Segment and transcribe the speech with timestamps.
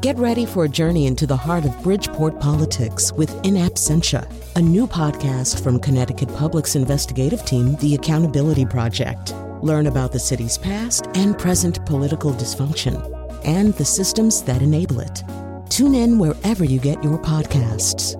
[0.00, 4.26] Get ready for a journey into the heart of Bridgeport politics with In Absentia,
[4.56, 9.34] a new podcast from Connecticut Public's investigative team, The Accountability Project.
[9.60, 12.96] Learn about the city's past and present political dysfunction
[13.44, 15.22] and the systems that enable it.
[15.68, 18.16] Tune in wherever you get your podcasts.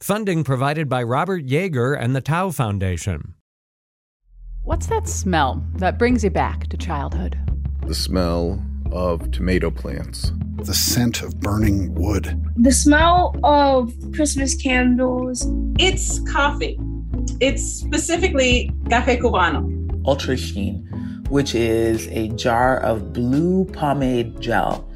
[0.00, 3.34] Funding provided by Robert Yeager and the Tau Foundation.
[4.62, 7.36] What's that smell that brings you back to childhood?
[7.84, 8.62] The smell
[8.92, 10.32] of tomato plants.
[10.56, 12.40] The scent of burning wood.
[12.56, 15.46] The smell of Christmas candles.
[15.78, 16.78] It's coffee.
[17.40, 20.06] It's specifically Cafe Cubano.
[20.06, 20.86] Ultra Sheen,
[21.28, 24.86] which is a jar of blue pomade gel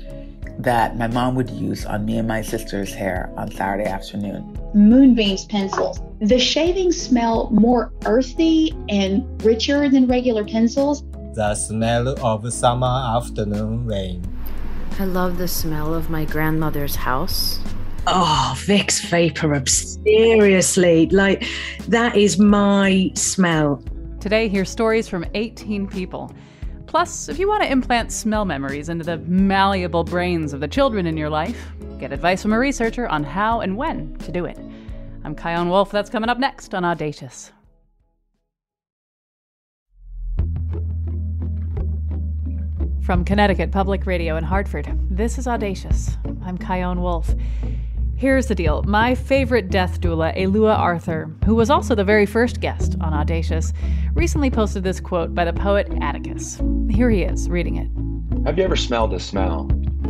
[0.59, 4.59] that my mom would use on me and my sister's hair on Saturday afternoon.
[4.75, 6.01] Moonbeams pencils.
[6.21, 11.03] The shavings smell more earthy and richer than regular pencils.
[11.35, 14.23] The smell of summer afternoon rain.
[15.01, 17.59] I love the smell of my grandmother's house.
[18.07, 19.69] Oh, Vicks VapoRub.
[19.69, 21.45] Seriously, like
[21.89, 23.83] that is my smell.
[24.21, 26.33] Today, hear stories from 18 people.
[26.87, 31.05] Plus, if you want to implant smell memories into the malleable brains of the children
[31.05, 34.59] in your life, get advice from a researcher on how and when to do it.
[35.25, 35.91] I'm Chion Wolf.
[35.91, 37.51] That's coming up next on Audacious.
[43.05, 46.17] From Connecticut Public Radio in Hartford, this is Audacious.
[46.43, 47.35] I'm Chion Wolf.
[48.17, 48.83] Here's the deal.
[48.85, 53.75] My favorite death doula, Alua Arthur, who was also the very first guest on Audacious,
[54.15, 56.63] recently posted this quote by the poet Atticus.
[56.89, 58.47] Here he is, reading it.
[58.47, 59.69] Have you ever smelled a smell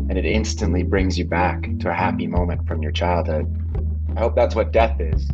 [0.08, 3.44] and it instantly brings you back to a happy moment from your childhood?
[4.16, 5.28] I hope that's what death is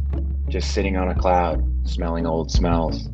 [0.49, 3.11] just sitting on a cloud, smelling old smells.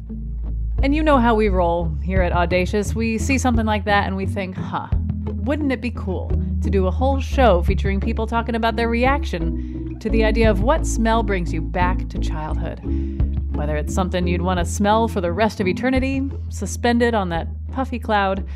[0.86, 2.94] And you know how we roll here at Audacious.
[2.94, 4.86] We see something like that and we think, huh,
[5.24, 6.30] wouldn't it be cool
[6.62, 10.62] to do a whole show featuring people talking about their reaction to the idea of
[10.62, 12.78] what smell brings you back to childhood?
[13.56, 17.48] Whether it's something you'd want to smell for the rest of eternity, suspended on that
[17.72, 18.46] puffy cloud,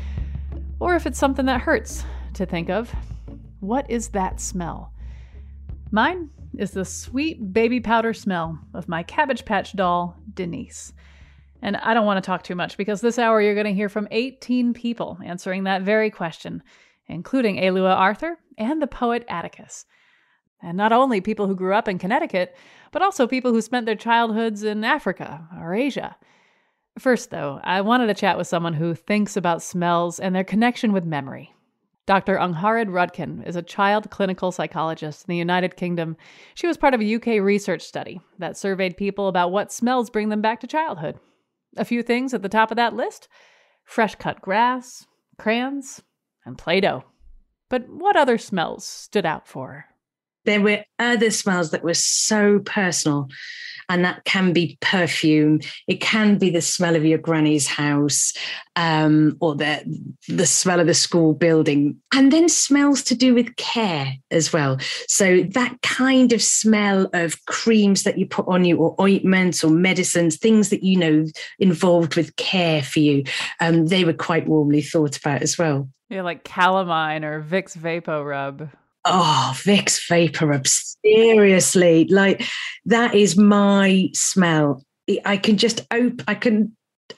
[0.79, 2.05] or if it's something that hurts
[2.35, 2.95] to think of.
[3.59, 4.93] What is that smell?
[5.91, 10.93] Mine is the sweet baby powder smell of my Cabbage Patch doll, Denise.
[11.61, 13.89] And I don't want to talk too much because this hour you're going to hear
[13.89, 16.63] from 18 people answering that very question,
[17.07, 19.85] including Alua Arthur and the poet Atticus.
[20.61, 22.55] And not only people who grew up in Connecticut,
[22.91, 26.15] but also people who spent their childhoods in Africa or Asia.
[26.99, 30.91] First, though, I wanted to chat with someone who thinks about smells and their connection
[30.91, 31.53] with memory.
[32.05, 32.37] Dr.
[32.37, 36.17] Angharad Rudkin is a child clinical psychologist in the United Kingdom.
[36.55, 40.29] She was part of a UK research study that surveyed people about what smells bring
[40.29, 41.19] them back to childhood.
[41.77, 43.27] A few things at the top of that list
[43.83, 45.05] fresh cut grass,
[45.37, 46.01] crayons,
[46.45, 47.03] and Play Doh.
[47.69, 49.85] But what other smells stood out for her?
[50.45, 53.29] There were other smells that were so personal
[53.91, 55.59] and that can be perfume.
[55.85, 58.31] It can be the smell of your granny's house,
[58.77, 59.83] um, or the
[60.29, 64.77] the smell of the school building, and then smells to do with care as well.
[65.07, 69.69] So that kind of smell of creams that you put on you, or ointments, or
[69.69, 71.25] medicines, things that you know
[71.59, 73.25] involved with care for you,
[73.59, 75.89] um, they were quite warmly thought about as well.
[76.09, 78.69] Yeah, like calamine or Vicks VapoRub.
[79.05, 80.61] Oh, Vicks Vapor.
[81.03, 82.43] Seriously, like
[82.85, 84.83] that is my smell.
[85.25, 86.75] I can just open, I can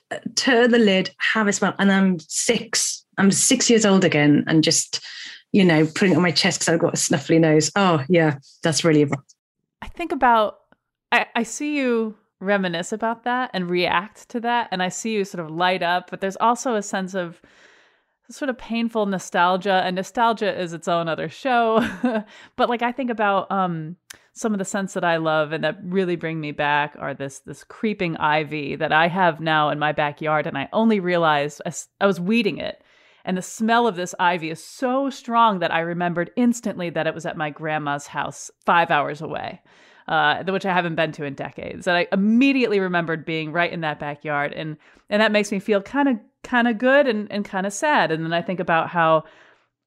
[0.10, 3.06] uh, turn the lid, have a smell, and I'm six.
[3.18, 5.02] I'm six years old again, and just,
[5.52, 7.70] you know, putting it on my chest because I've got a snuffly nose.
[7.76, 9.04] Oh, yeah, that's really.
[9.04, 9.24] about
[9.82, 10.62] I think about,
[11.12, 15.26] I, I see you reminisce about that and react to that, and I see you
[15.26, 17.40] sort of light up, but there's also a sense of,
[18.34, 21.80] sort of painful nostalgia and nostalgia is its own other show
[22.56, 23.96] but like i think about um
[24.34, 27.40] some of the scents that i love and that really bring me back are this
[27.40, 31.72] this creeping ivy that i have now in my backyard and i only realized I,
[32.02, 32.84] I was weeding it
[33.26, 37.14] and the smell of this ivy is so strong that i remembered instantly that it
[37.14, 39.62] was at my grandma's house five hours away
[40.08, 41.88] uh, which I haven't been to in decades.
[41.88, 44.76] And I immediately remembered being right in that backyard, and
[45.10, 48.12] and that makes me feel kind of kind of good and, and kind of sad.
[48.12, 49.24] And then I think about how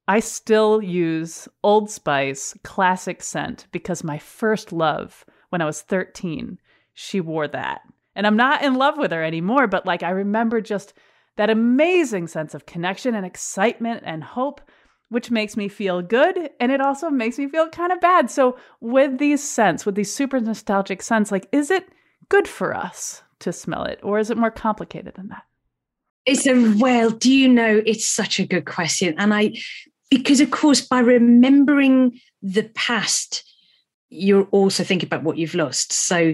[0.08, 6.58] I still use Old Spice classic scent because my first love when I was 13,
[6.94, 7.82] she wore that.
[8.14, 10.94] And I'm not in love with her anymore, but like I remember just
[11.36, 14.60] that amazing sense of connection and excitement and hope,
[15.08, 16.50] which makes me feel good.
[16.58, 18.30] And it also makes me feel kind of bad.
[18.30, 21.88] So, with these scents, with these super nostalgic scents, like, is it
[22.28, 25.44] good for us to smell it or is it more complicated than that?
[26.26, 27.82] It's a well, do you know?
[27.86, 29.54] It's such a good question, and I
[30.10, 33.42] because of course by remembering the past
[34.08, 36.32] you're also thinking about what you've lost so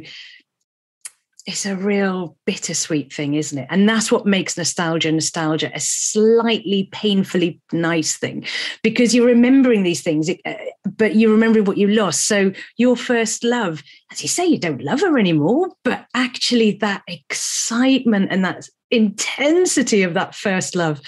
[1.45, 3.67] it's a real bittersweet thing, isn't it?
[3.69, 8.47] And that's what makes nostalgia nostalgia a slightly painfully nice thing
[8.83, 10.55] because you're remembering these things, uh,
[10.97, 12.27] but you're remembering what you lost.
[12.27, 17.03] So your first love, as you say, you don't love her anymore, but actually that
[17.09, 21.01] excitement and that intensity of that first love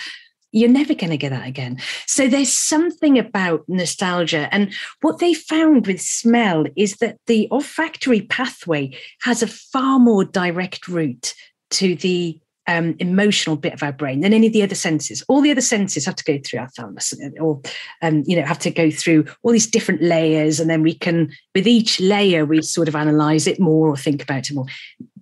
[0.54, 1.78] you're never going to get that again.
[2.06, 4.48] So there's something about nostalgia.
[4.54, 10.24] And what they found with smell is that the olfactory pathway has a far more
[10.24, 11.34] direct route
[11.70, 12.38] to the
[12.68, 15.24] um, emotional bit of our brain than any of the other senses.
[15.28, 17.60] All the other senses have to go through our thalamus, or
[18.00, 21.30] um, you know, have to go through all these different layers, and then we can,
[21.54, 24.66] with each layer, we sort of analyze it more or think about it more.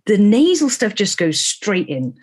[0.06, 2.14] The nasal stuff just goes straight in,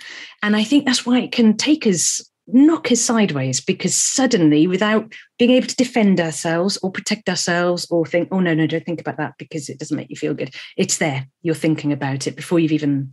[0.43, 2.21] and I think that's why it can take us
[2.53, 8.05] knock us sideways because suddenly, without being able to defend ourselves or protect ourselves or
[8.05, 10.53] think, oh, no, no, don't think about that because it doesn't make you feel good,
[10.77, 11.27] it's there.
[11.41, 13.11] You're thinking about it before you've even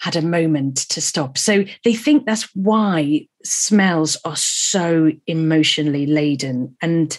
[0.00, 1.38] had a moment to stop.
[1.38, 6.76] So they think that's why smells are so emotionally laden.
[6.82, 7.16] And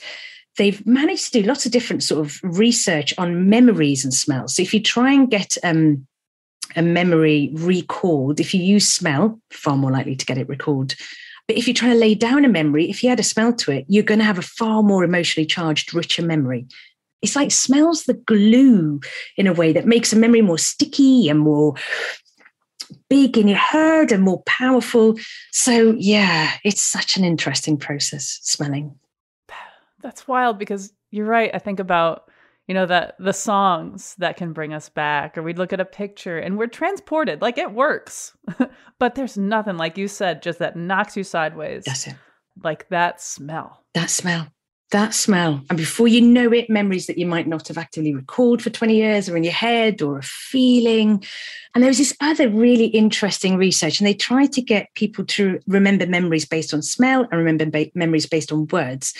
[0.57, 4.55] they've managed to do lots of different sort of research on memories and smells.
[4.55, 6.07] So if you try and get, um,
[6.75, 10.95] a memory recalled, if you use smell, far more likely to get it recalled
[11.47, 13.71] but if you're trying to lay down a memory, if you add a smell to
[13.71, 16.67] it, you're going to have a far more emotionally charged, richer memory.
[17.21, 18.99] It's like smells the glue
[19.37, 21.75] in a way that makes a memory more sticky and more
[23.09, 25.17] big in your head and more powerful.
[25.51, 28.95] So, yeah, it's such an interesting process, smelling.
[30.01, 31.51] That's wild because you're right.
[31.53, 32.29] I think about
[32.67, 35.85] you know that the songs that can bring us back or we'd look at a
[35.85, 38.35] picture and we're transported like it works.
[38.97, 41.83] But there's nothing like you said just that knocks you sideways.
[41.83, 42.15] That's it.
[42.63, 43.83] Like that smell.
[43.93, 44.47] That smell
[44.91, 45.61] that smell.
[45.69, 48.95] And before you know it, memories that you might not have actively recalled for 20
[48.95, 51.23] years are in your head or a feeling.
[51.73, 55.59] And there was this other really interesting research, and they tried to get people to
[55.67, 59.13] remember memories based on smell and remember ba- memories based on words.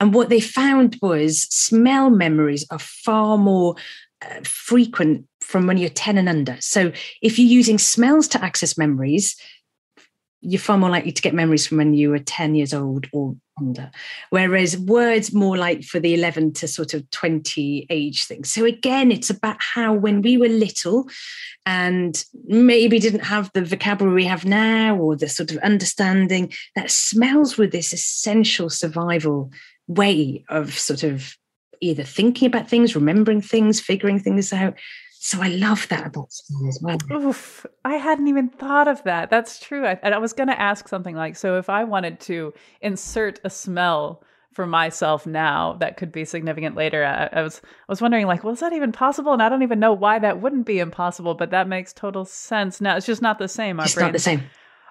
[0.00, 3.76] And what they found was smell memories are far more
[4.22, 6.56] uh, frequent from when you're 10 and under.
[6.60, 9.36] So if you're using smells to access memories,
[10.40, 13.36] you're far more likely to get memories from when you were 10 years old or
[13.58, 13.90] under.
[14.30, 18.44] Whereas words more like for the 11 to sort of 20 age thing.
[18.44, 21.08] So again, it's about how when we were little
[21.66, 26.90] and maybe didn't have the vocabulary we have now or the sort of understanding that
[26.90, 29.50] smells were this essential survival
[29.86, 31.36] way of sort of
[31.80, 34.74] either thinking about things, remembering things, figuring things out.
[35.22, 36.96] So I love that about smell as well.
[37.12, 39.28] Oof, I hadn't even thought of that.
[39.28, 39.86] That's true.
[39.86, 43.38] I, and I was going to ask something like so if I wanted to insert
[43.44, 44.22] a smell
[44.54, 48.44] for myself now that could be significant later, I, I was I was wondering like,
[48.44, 49.34] well, is that even possible?
[49.34, 52.80] And I don't even know why that wouldn't be impossible, but that makes total sense.
[52.80, 53.78] Now it's just not the same.
[53.78, 54.44] Our it's not the same.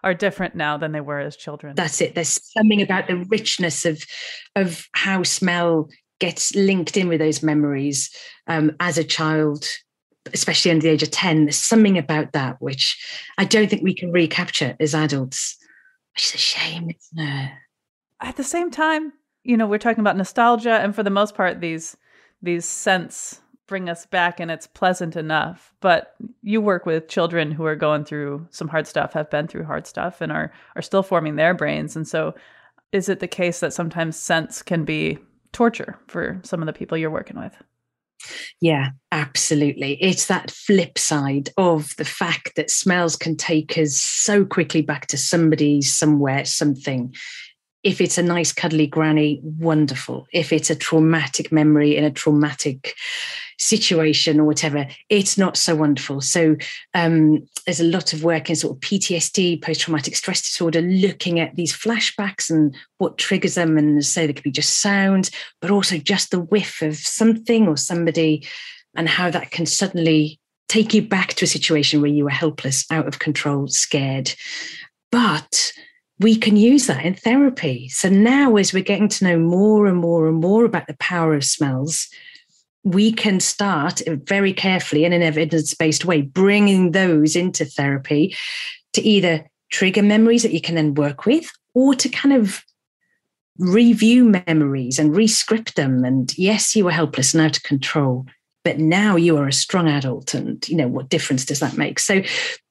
[0.03, 1.73] Are different now than they were as children.
[1.75, 2.13] That's it.
[2.13, 3.99] There's something about the richness of
[4.55, 5.89] of how smell
[6.19, 8.15] gets linked in with those memories
[8.45, 9.65] um, as a child
[10.33, 12.97] especially under the age of 10, there's something about that which
[13.37, 15.57] I don't think we can recapture as adults,
[16.15, 17.51] which is a shame, isn't it?
[18.21, 21.61] At the same time, you know, we're talking about nostalgia, and for the most part,
[21.61, 21.95] these
[22.41, 25.73] these scents bring us back and it's pleasant enough.
[25.79, 29.65] But you work with children who are going through some hard stuff, have been through
[29.65, 31.95] hard stuff, and are are still forming their brains.
[31.95, 32.33] And so
[32.91, 35.19] is it the case that sometimes scents can be
[35.51, 37.55] torture for some of the people you're working with?
[38.61, 39.97] Yeah, absolutely.
[40.01, 45.07] It's that flip side of the fact that smells can take us so quickly back
[45.07, 47.13] to somebody, somewhere, something.
[47.83, 50.27] If it's a nice, cuddly granny, wonderful.
[50.33, 52.95] If it's a traumatic memory in a traumatic
[53.57, 56.21] situation or whatever, it's not so wonderful.
[56.21, 56.57] So
[56.93, 61.39] um, there's a lot of work in sort of PTSD, post traumatic stress disorder, looking
[61.39, 63.77] at these flashbacks and what triggers them.
[63.77, 65.29] And so they could be just sound,
[65.61, 68.45] but also just the whiff of something or somebody,
[68.95, 72.85] and how that can suddenly take you back to a situation where you were helpless,
[72.91, 74.33] out of control, scared.
[75.11, 75.73] But
[76.19, 77.87] we can use that in therapy.
[77.89, 81.33] So now, as we're getting to know more and more and more about the power
[81.33, 82.07] of smells,
[82.83, 88.35] we can start very carefully in an evidence based way, bringing those into therapy
[88.93, 92.63] to either trigger memories that you can then work with or to kind of
[93.57, 96.03] review memories and re-script them.
[96.03, 98.25] And yes, you were helpless and out of control,
[98.63, 100.33] but now you are a strong adult.
[100.33, 101.99] And, you know, what difference does that make?
[101.99, 102.21] So,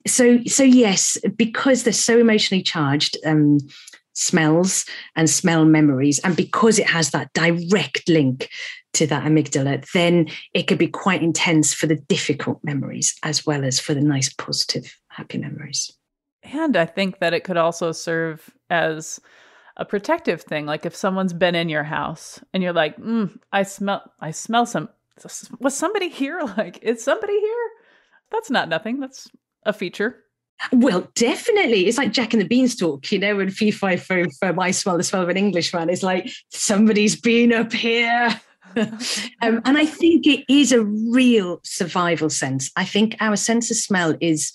[0.07, 3.59] so, so yes, because they're so emotionally charged, um,
[4.15, 6.19] smells and smell memories.
[6.21, 8.51] And because it has that direct link
[8.95, 13.65] to that amygdala, then it could be quite intense for the difficult memories as well
[13.65, 15.93] as for the nice, positive, happy memories.
[16.43, 19.21] And I think that it could also serve as
[19.77, 20.67] a protective thing.
[20.67, 24.67] Like if someone's been in your house and you're like, mm, I smell, I smell
[24.67, 24.89] some,
[25.61, 26.41] was somebody here?
[26.57, 27.71] Like, is somebody here?
[28.31, 29.01] That's not nothing.
[29.01, 29.31] That's
[29.65, 30.25] a feature.
[30.73, 31.87] Well, definitely.
[31.87, 34.97] It's like Jack and the Beanstalk, you know, when Fee Fi Fo Fum, I smell
[34.97, 35.89] the smell of an Englishman.
[35.89, 38.41] It's like somebody's been up here.
[38.77, 42.71] um, and I think it is a real survival sense.
[42.77, 44.53] I think our sense of smell is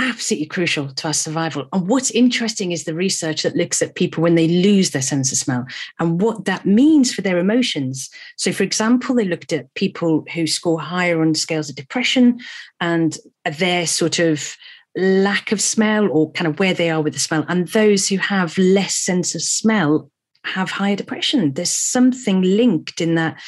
[0.00, 1.68] absolutely crucial to our survival.
[1.72, 5.30] And what's interesting is the research that looks at people when they lose their sense
[5.30, 5.66] of smell
[5.98, 8.08] and what that means for their emotions.
[8.36, 12.40] So, for example, they looked at people who score higher on scales of depression
[12.80, 13.16] and
[13.58, 14.56] their sort of
[14.96, 18.16] lack of smell or kind of where they are with the smell, and those who
[18.16, 20.10] have less sense of smell
[20.44, 21.52] have higher depression.
[21.52, 23.40] There's something linked in that.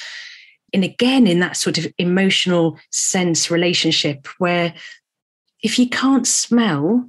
[0.75, 4.75] And again, in that sort of emotional sense relationship where
[5.63, 7.09] if you can't smell,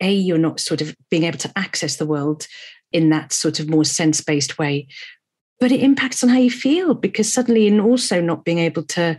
[0.00, 2.46] A, you're not sort of being able to access the world
[2.92, 4.88] in that sort of more sense based way.
[5.60, 9.18] But it impacts on how you feel because suddenly, and also not being able to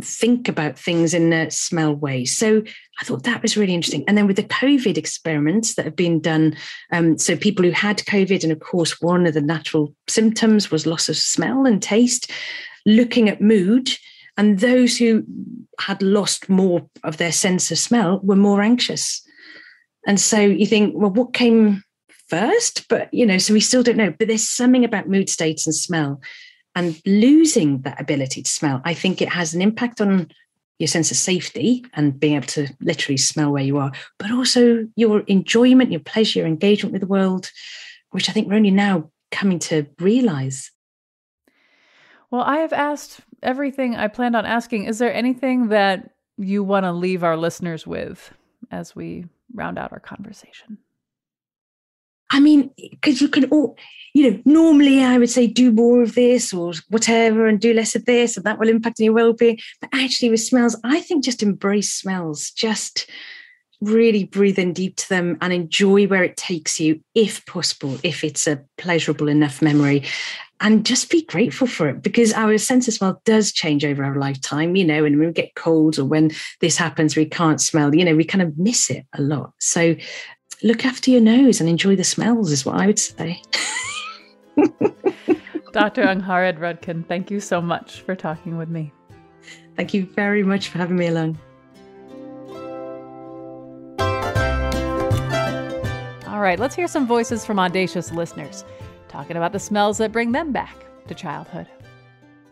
[0.00, 2.24] think about things in a smell way.
[2.24, 2.62] So
[3.00, 4.04] I thought that was really interesting.
[4.06, 6.56] And then with the COVID experiments that have been done,
[6.92, 10.86] um, so people who had COVID, and of course, one of the natural symptoms was
[10.86, 12.30] loss of smell and taste,
[12.86, 13.90] looking at mood
[14.38, 15.24] and those who
[15.80, 19.20] had lost more of their sense of smell were more anxious.
[20.06, 21.82] And so you think, well, what came
[22.28, 22.86] first?
[22.88, 24.14] But, you know, so we still don't know.
[24.16, 26.20] But there's something about mood states and smell.
[26.74, 30.28] And losing that ability to smell, I think it has an impact on
[30.78, 34.86] your sense of safety and being able to literally smell where you are, but also
[34.94, 37.50] your enjoyment, your pleasure, your engagement with the world,
[38.10, 40.70] which I think we're only now coming to realize.
[42.30, 44.84] Well, I have asked everything I planned on asking.
[44.84, 48.32] Is there anything that you want to leave our listeners with
[48.70, 50.78] as we round out our conversation?
[52.30, 53.78] I mean, because you can all,
[54.12, 57.94] you know, normally I would say do more of this or whatever and do less
[57.94, 59.58] of this and that will impact on your well-being.
[59.80, 62.50] But actually with smells, I think just embrace smells.
[62.50, 63.10] Just
[63.80, 68.24] really breathe in deep to them and enjoy where it takes you, if possible, if
[68.24, 70.04] it's a pleasurable enough memory.
[70.60, 74.18] And just be grateful for it because our sense of smell does change over our
[74.18, 77.94] lifetime you know and when we get colds or when this happens we can't smell
[77.94, 79.52] you know we kind of miss it a lot.
[79.60, 79.94] So
[80.64, 83.40] look after your nose and enjoy the smells is what i would say.
[85.72, 88.92] Dr angharad rudkin thank you so much for talking with me.
[89.76, 91.38] Thank you very much for having me along
[96.38, 98.64] all right let's hear some voices from audacious listeners
[99.08, 100.76] talking about the smells that bring them back
[101.08, 101.66] to childhood.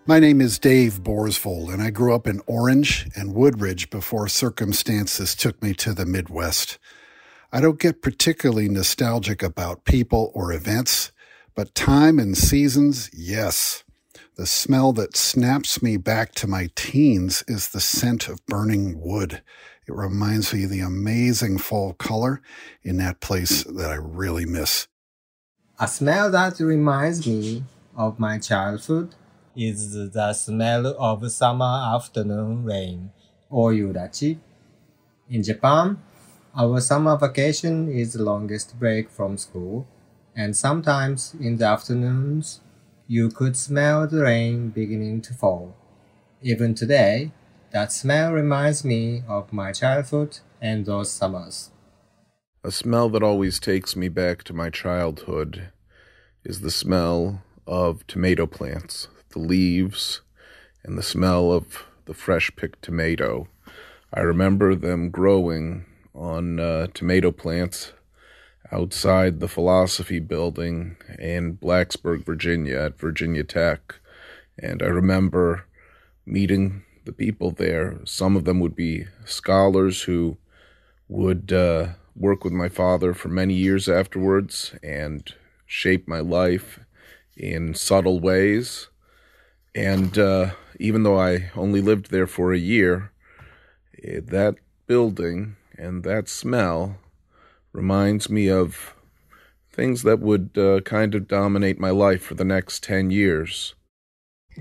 [0.06, 5.36] My name is Dave Borsvold, and I grew up in Orange and Woodbridge before circumstances
[5.36, 6.78] took me to the Midwest.
[7.52, 11.12] I don't get particularly nostalgic about people or events,
[11.54, 13.84] but time and seasons, yes.
[14.34, 19.42] The smell that snaps me back to my teens is the scent of burning wood.
[19.88, 22.42] It reminds me of the amazing fall color
[22.82, 24.88] in that place that I really miss.
[25.78, 27.62] A smell that reminds me
[27.96, 29.14] of my childhood
[29.54, 33.10] is the smell of summer afternoon rain
[33.48, 34.38] or yudachi.
[35.30, 35.98] In Japan,
[36.56, 39.86] our summer vacation is the longest break from school,
[40.34, 42.60] and sometimes in the afternoons
[43.06, 45.76] you could smell the rain beginning to fall.
[46.42, 47.30] Even today,
[47.76, 51.68] that smell reminds me of my childhood and those summers.
[52.64, 55.68] A smell that always takes me back to my childhood
[56.42, 60.22] is the smell of tomato plants, the leaves,
[60.84, 63.46] and the smell of the fresh picked tomato.
[64.10, 67.92] I remember them growing on uh, tomato plants
[68.72, 73.96] outside the philosophy building in Blacksburg, Virginia, at Virginia Tech.
[74.58, 75.66] And I remember
[76.24, 77.98] meeting the people there.
[78.04, 80.36] Some of them would be scholars who
[81.08, 85.32] would uh, work with my father for many years afterwards and
[85.64, 86.80] shape my life
[87.36, 88.88] in subtle ways.
[89.74, 93.12] And uh, even though I only lived there for a year,
[94.02, 96.98] eh, that building and that smell
[97.72, 98.94] reminds me of
[99.70, 103.74] things that would uh, kind of dominate my life for the next 10 years.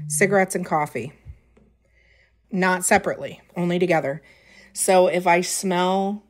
[0.08, 1.14] Cigarettes and coffee.
[2.56, 4.22] Not separately, only together.
[4.72, 6.24] So if I smell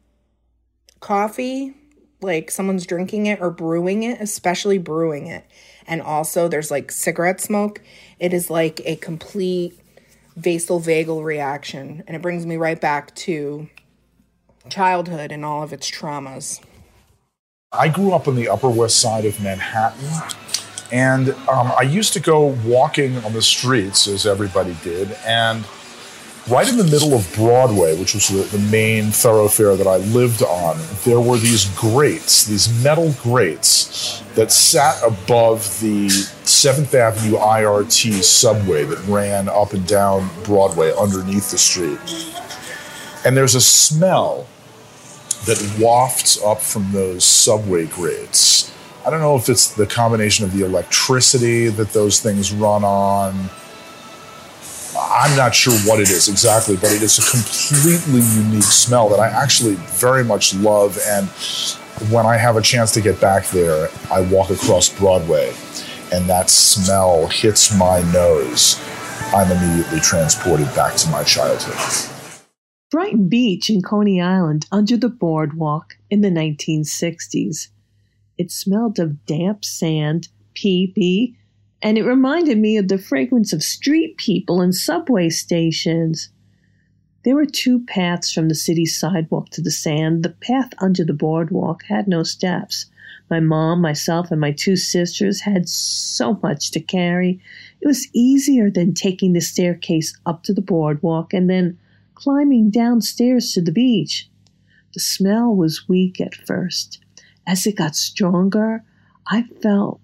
[1.00, 1.75] coffee,
[2.20, 5.46] like someone's drinking it or brewing it, especially brewing it.
[5.86, 7.79] And also, there's like cigarette smoke.
[8.17, 9.79] It is like a complete
[10.39, 12.03] vasovagal reaction.
[12.08, 13.70] And it brings me right back to
[14.67, 16.60] childhood and all of its traumas.
[17.72, 20.10] I grew up on the Upper West Side of Manhattan.
[20.91, 25.63] And um, I used to go walking on the streets, as everybody did, and
[26.48, 30.44] right in the middle of Broadway, which was the, the, main thoroughfare that I lived
[30.44, 38.24] on, there were these grates, these metal grates that sat above the 7th Avenue IRT
[38.24, 42.00] subway that ran up and down Broadway underneath the street.
[43.25, 44.48] And there's a smell
[45.46, 48.72] that wafts up from those subway grates.
[49.06, 53.50] I don't know if it's the combination of the electricity that those things run on
[54.98, 59.20] I'm not sure what it is exactly, but it is a completely unique smell that
[59.20, 60.98] I actually very much love.
[61.06, 61.28] And
[62.12, 65.54] when I have a chance to get back there, I walk across Broadway
[66.12, 68.80] and that smell hits my nose.
[69.34, 72.12] I'm immediately transported back to my childhood.
[72.92, 77.70] Brighton Beach in Coney Island under the boardwalk in the 1960s.
[78.38, 81.36] It smelled of damp sand, pee pee
[81.86, 86.30] and it reminded me of the fragrance of street people and subway stations.
[87.24, 90.24] There were two paths from the city sidewalk to the sand.
[90.24, 92.88] The path under the boardwalk had no steps.
[93.30, 97.39] My mom, myself, and my two sisters had so much to carry.
[97.82, 101.77] It was easier than taking the staircase up to the boardwalk and then
[102.15, 104.27] climbing downstairs to the beach.
[104.96, 106.98] The smell was weak at first.
[107.46, 108.84] As it got stronger,
[109.27, 110.01] I felt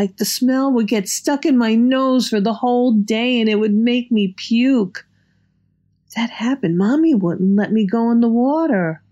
[0.00, 3.56] like the smell would get stuck in my nose for the whole day and it
[3.56, 5.06] would make me puke.
[6.16, 9.02] That happened, Mommy wouldn't let me go in the water.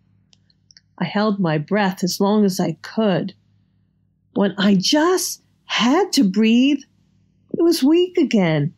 [0.96, 3.34] I held my breath as long as I could.
[4.32, 6.80] When I just had to breathe,
[7.52, 8.72] it was weak again.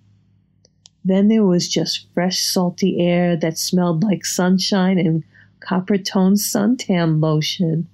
[1.04, 5.22] Then there was just fresh, salty air that smelled like sunshine and
[5.60, 7.86] Coppertone suntan lotion.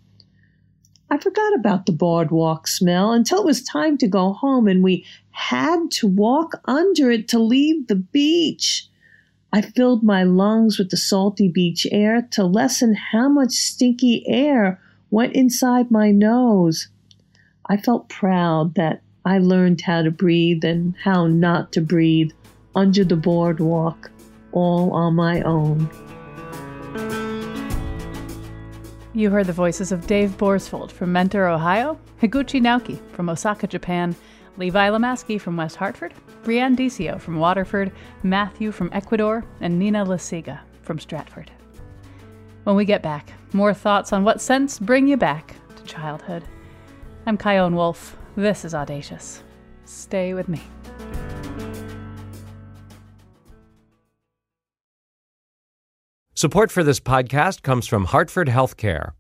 [1.08, 5.04] I forgot about the boardwalk smell until it was time to go home and we
[5.30, 8.88] had to walk under it to leave the beach.
[9.52, 14.80] I filled my lungs with the salty beach air to lessen how much stinky air
[15.10, 16.88] went inside my nose.
[17.66, 22.32] I felt proud that I learned how to breathe and how not to breathe
[22.74, 24.10] under the boardwalk
[24.52, 25.88] all on my own.
[29.16, 34.14] You heard the voices of Dave Borsfold from Mentor, Ohio, Higuchi Naoki from Osaka, Japan,
[34.58, 36.12] Levi Lamaski from West Hartford,
[36.44, 41.50] Brianne Dicio from Waterford, Matthew from Ecuador, and Nina Lasiga from Stratford.
[42.64, 46.44] When we get back, more thoughts on what scents bring you back to childhood.
[47.24, 48.18] I'm Chion Wolf.
[48.36, 49.42] This is Audacious.
[49.86, 50.60] Stay with me.
[56.38, 59.12] Support for this podcast comes from Hartford Healthcare.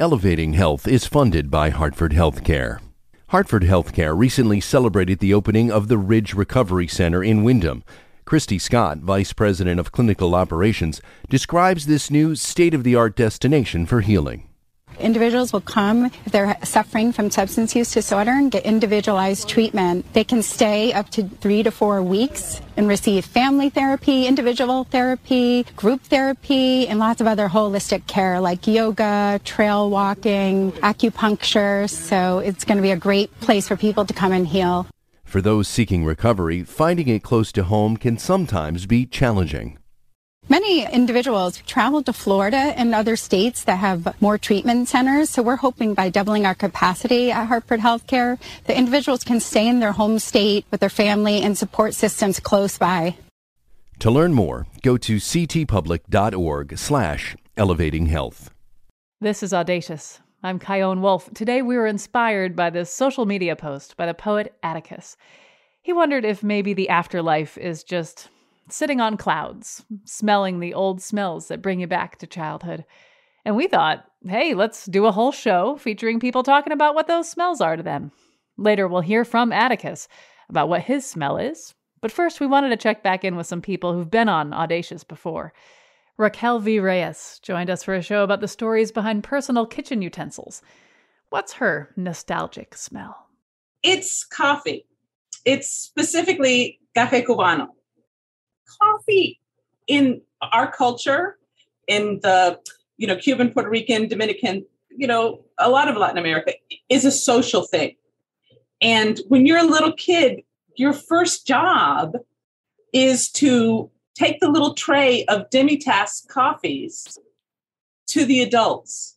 [0.00, 2.80] Elevating Health is funded by Hartford Healthcare.
[3.28, 7.84] Hartford Healthcare recently celebrated the opening of the Ridge Recovery Center in Windham.
[8.24, 13.86] Christy Scott, Vice President of Clinical Operations, describes this new state of the art destination
[13.86, 14.48] for healing.
[14.98, 20.12] Individuals will come if they're suffering from substance use disorder and get individualized treatment.
[20.12, 25.64] They can stay up to three to four weeks and receive family therapy, individual therapy,
[25.76, 31.88] group therapy, and lots of other holistic care like yoga, trail walking, acupuncture.
[31.88, 34.86] So it's going to be a great place for people to come and heal.
[35.24, 39.78] For those seeking recovery, finding it close to home can sometimes be challenging.
[40.46, 45.30] Many individuals travel to Florida and other states that have more treatment centers.
[45.30, 49.80] So we're hoping by doubling our capacity at Hartford Healthcare, the individuals can stay in
[49.80, 53.16] their home state with their family and support systems close by.
[54.00, 58.50] To learn more, go to ctpublic.org slash elevating health.
[59.22, 60.20] This is Audacious.
[60.42, 61.32] I'm Chion Wolf.
[61.32, 65.16] Today we were inspired by this social media post by the poet Atticus.
[65.80, 68.28] He wondered if maybe the afterlife is just
[68.68, 72.84] sitting on clouds, smelling the old smells that bring you back to childhood.
[73.44, 77.28] And we thought, hey, let's do a whole show featuring people talking about what those
[77.28, 78.10] smells are to them.
[78.56, 80.08] Later, we'll hear from Atticus
[80.48, 81.74] about what his smell is.
[82.00, 85.04] But first, we wanted to check back in with some people who've been on Audacious
[85.04, 85.52] before.
[86.16, 86.78] Raquel V.
[86.78, 90.62] Reyes joined us for a show about the stories behind personal kitchen utensils.
[91.30, 93.26] What's her nostalgic smell?
[93.82, 94.86] It's coffee.
[95.44, 97.68] It's specifically Cafe Cubano
[98.80, 99.40] coffee
[99.86, 100.20] in
[100.52, 101.38] our culture,
[101.86, 102.58] in the
[102.96, 104.64] you know Cuban, Puerto Rican, Dominican
[104.96, 106.52] you know, a lot of Latin America
[106.88, 107.96] is a social thing.
[108.80, 110.42] And when you're a little kid,
[110.76, 112.16] your first job
[112.92, 117.18] is to take the little tray of demitasse coffees
[118.08, 119.16] to the adults.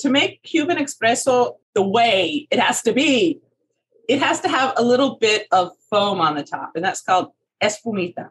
[0.00, 3.40] To make Cuban espresso the way it has to be,
[4.08, 7.32] it has to have a little bit of foam on the top, and that's called
[7.62, 8.30] espumita.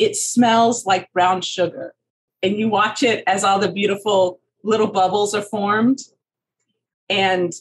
[0.00, 1.94] It smells like brown sugar.
[2.42, 6.00] And you watch it as all the beautiful little bubbles are formed.
[7.10, 7.52] And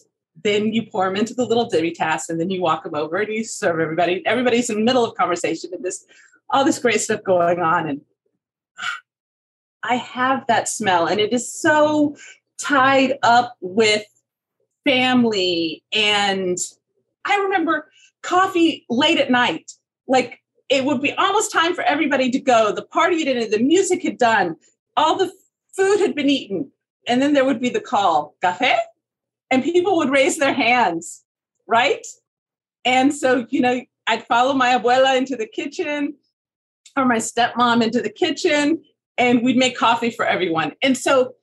[0.44, 3.34] then you pour them into the little demitasse, and then you walk them over and
[3.34, 4.26] you serve everybody.
[4.26, 6.06] Everybody's in the middle of conversation and this
[6.50, 7.90] all this great stuff going on.
[7.90, 8.02] And
[9.84, 12.16] I have that smell, and it is so
[12.60, 14.06] tied up with
[14.86, 15.84] family.
[15.92, 16.58] And
[17.26, 17.92] I remember
[18.24, 19.74] coffee late at night.
[20.08, 22.72] Like it would be almost time for everybody to go.
[22.72, 24.56] The party had ended, the music had done,
[24.96, 25.32] all the
[25.76, 26.72] food had been eaten.
[27.08, 28.78] And then there would be the call, café?
[29.50, 31.24] And people would raise their hands,
[31.68, 32.06] right?
[32.86, 36.16] And so, you know, I'd follow my abuela into the kitchen
[36.96, 38.84] or my stepmom into the kitchen,
[39.18, 40.74] and we'd make coffee for everyone.
[40.82, 41.34] And so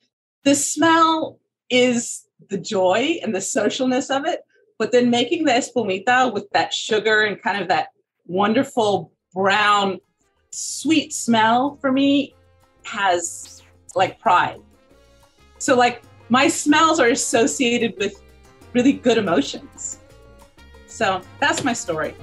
[0.44, 1.38] the smell
[1.70, 4.40] is the joy and the socialness of it,
[4.78, 7.88] but then making the espumita with that sugar and kind of that
[8.26, 10.00] wonderful brown
[10.50, 12.34] sweet smell for me
[12.84, 13.62] has
[13.94, 14.58] like pride.
[15.58, 18.22] So like my smells are associated with
[18.72, 19.98] really good emotions.
[20.86, 22.14] So that's my story.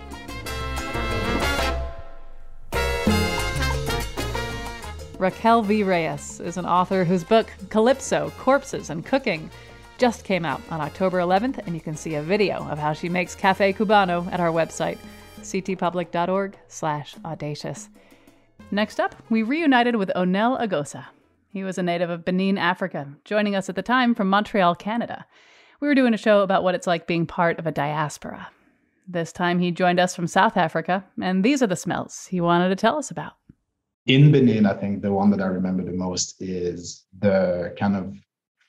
[5.20, 5.84] Raquel V.
[5.84, 9.52] Reyes is an author whose book, Calypso Corpses and Cooking,
[10.00, 13.08] just came out on October 11th, and you can see a video of how she
[13.08, 14.98] makes Cafe Cubano at our website,
[15.44, 17.90] ctpublic.org slash audacious.
[18.72, 21.06] Next up, we reunited with Onel Agosa.
[21.50, 25.26] He was a native of Benin, Africa, joining us at the time from Montreal, Canada.
[25.80, 28.48] We were doing a show about what it's like being part of a diaspora.
[29.08, 32.70] This time he joined us from South Africa, and these are the smells he wanted
[32.70, 33.34] to tell us about.
[34.06, 38.16] In Benin, I think the one that I remember the most is the kind of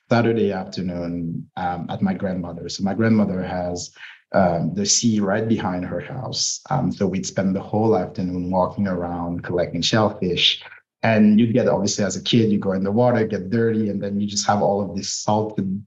[0.09, 2.77] Saturday afternoon um, at my grandmother's.
[2.77, 3.91] So my grandmother has
[4.33, 6.61] um, the sea right behind her house.
[6.69, 10.61] Um, so we'd spend the whole afternoon walking around collecting shellfish.
[11.03, 14.01] And you'd get, obviously, as a kid, you go in the water, get dirty, and
[14.01, 15.85] then you just have all of this salted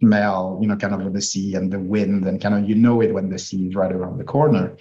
[0.00, 2.74] smell, you know, kind of of the sea and the wind, and kind of you
[2.74, 4.76] know it when the sea is right around the corner.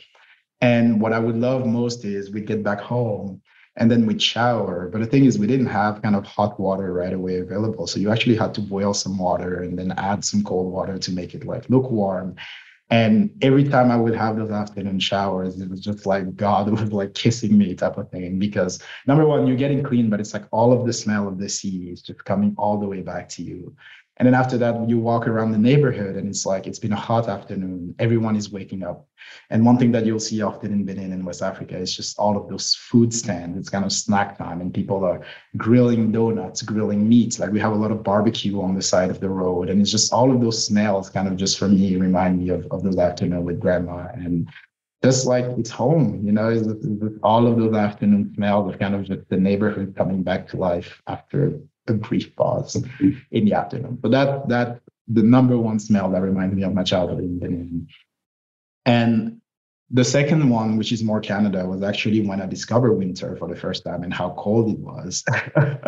[0.61, 3.41] And what I would love most is we get back home
[3.77, 4.89] and then we'd shower.
[4.91, 7.87] But the thing is, we didn't have kind of hot water right away available.
[7.87, 11.11] So you actually had to boil some water and then add some cold water to
[11.11, 12.35] make it like lukewarm.
[12.91, 16.91] And every time I would have those afternoon showers, it was just like God was
[16.91, 18.39] like kissing me type of thing.
[18.39, 21.49] Because number one, you're getting clean, but it's like all of the smell of the
[21.49, 23.75] sea is just coming all the way back to you.
[24.19, 26.97] And then after that, you walk around the neighborhood and it's like it's been a
[26.97, 27.95] hot afternoon.
[27.99, 29.07] Everyone is waking up.
[29.49, 32.35] And one thing that you'll see often in Benin in West Africa is just all
[32.35, 33.57] of those food stands.
[33.57, 35.21] It's kind of snack time and people are
[35.55, 37.39] grilling donuts, grilling meats.
[37.39, 39.69] Like we have a lot of barbecue on the side of the road.
[39.69, 42.67] And it's just all of those smells kind of just for me remind me of,
[42.71, 44.07] of those afternoon with grandma.
[44.13, 44.49] And
[45.01, 48.95] just like it's home, you know, it's, it's all of those afternoon smells of kind
[48.95, 51.57] of just the neighborhood coming back to life after
[51.89, 52.75] a brief pause
[53.31, 53.97] in the afternoon.
[54.01, 57.87] But that that the number one smell that reminds me of my childhood in Benin.
[58.85, 59.41] And
[59.91, 63.55] the second one, which is more Canada, was actually when I discovered winter for the
[63.55, 65.23] first time and how cold it was.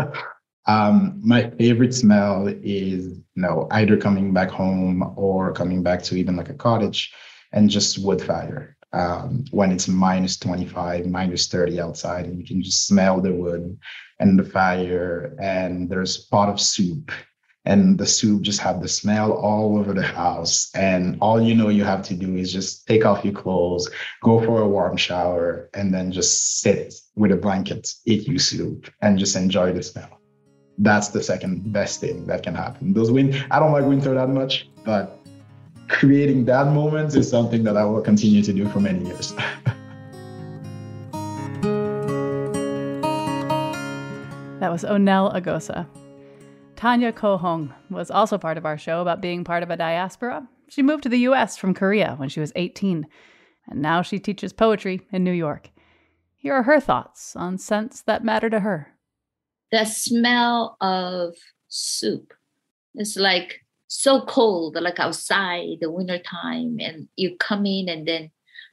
[0.65, 6.15] um, my favorite smell is you know either coming back home or coming back to
[6.15, 7.13] even like a cottage
[7.51, 12.61] and just wood fire um, when it's minus 25, minus 30 outside, and you can
[12.61, 13.77] just smell the wood
[14.19, 17.11] and the fire, and there's a pot of soup,
[17.65, 20.71] and the soup just have the smell all over the house.
[20.75, 23.89] And all you know you have to do is just take off your clothes,
[24.21, 28.89] go for a warm shower, and then just sit with a blanket, eat your soup,
[29.01, 30.19] and just enjoy the smell.
[30.77, 32.93] That's the second best thing that can happen.
[32.93, 35.20] Those wind, I don't like winter that much, but
[35.91, 39.33] creating that moment is something that I will continue to do for many years.
[44.59, 45.85] that was Onel Agosa.
[46.75, 50.47] Tanya Ko Hong was also part of our show about being part of a diaspora.
[50.69, 53.05] She moved to the US from Korea when she was 18,
[53.67, 55.69] and now she teaches poetry in New York.
[56.37, 58.95] Here are her thoughts on scents that matter to her.
[59.71, 61.35] The smell of
[61.67, 62.33] soup
[62.95, 63.60] is like
[63.93, 68.31] so cold, like outside the winter time, and you come in and then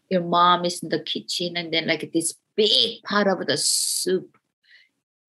[0.08, 4.38] your mom is in the kitchen and then like this big pot of the soup,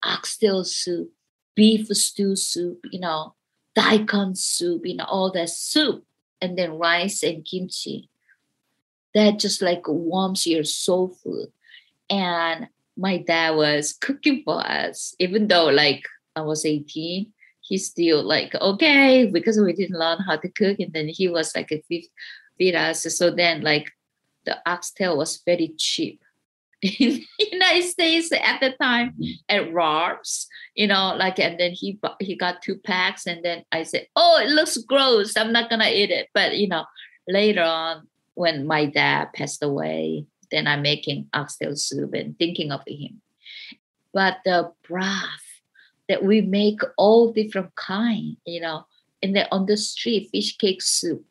[0.04, 1.10] oxtail soup,
[1.56, 3.34] beef stew soup, you know,
[3.74, 6.04] daikon soup, you know, all that soup,
[6.40, 8.08] and then rice and kimchi.
[9.12, 11.48] That just like warms your soul food.
[12.08, 16.04] And my dad was cooking for us, even though like
[16.36, 17.32] I was 18,
[17.70, 20.78] he's still like, okay, because we didn't learn how to cook.
[20.80, 22.10] And then he was like a fifth
[22.58, 23.06] feed us.
[23.16, 23.88] So then like
[24.44, 26.20] the oxtail was very cheap
[26.82, 29.14] in the United States at the time
[29.48, 33.82] at Rob's, you know, like, and then he he got two packs, and then I
[33.82, 35.36] said, "Oh, it looks gross.
[35.36, 36.86] I'm not gonna eat it." But you know,
[37.28, 42.80] later on, when my dad passed away, then I'm making oxtail soup and thinking of
[42.86, 43.20] him.
[44.14, 45.39] But the broth
[46.10, 48.84] that we make all different kind, you know,
[49.22, 51.24] and then on the street, fish cake soup,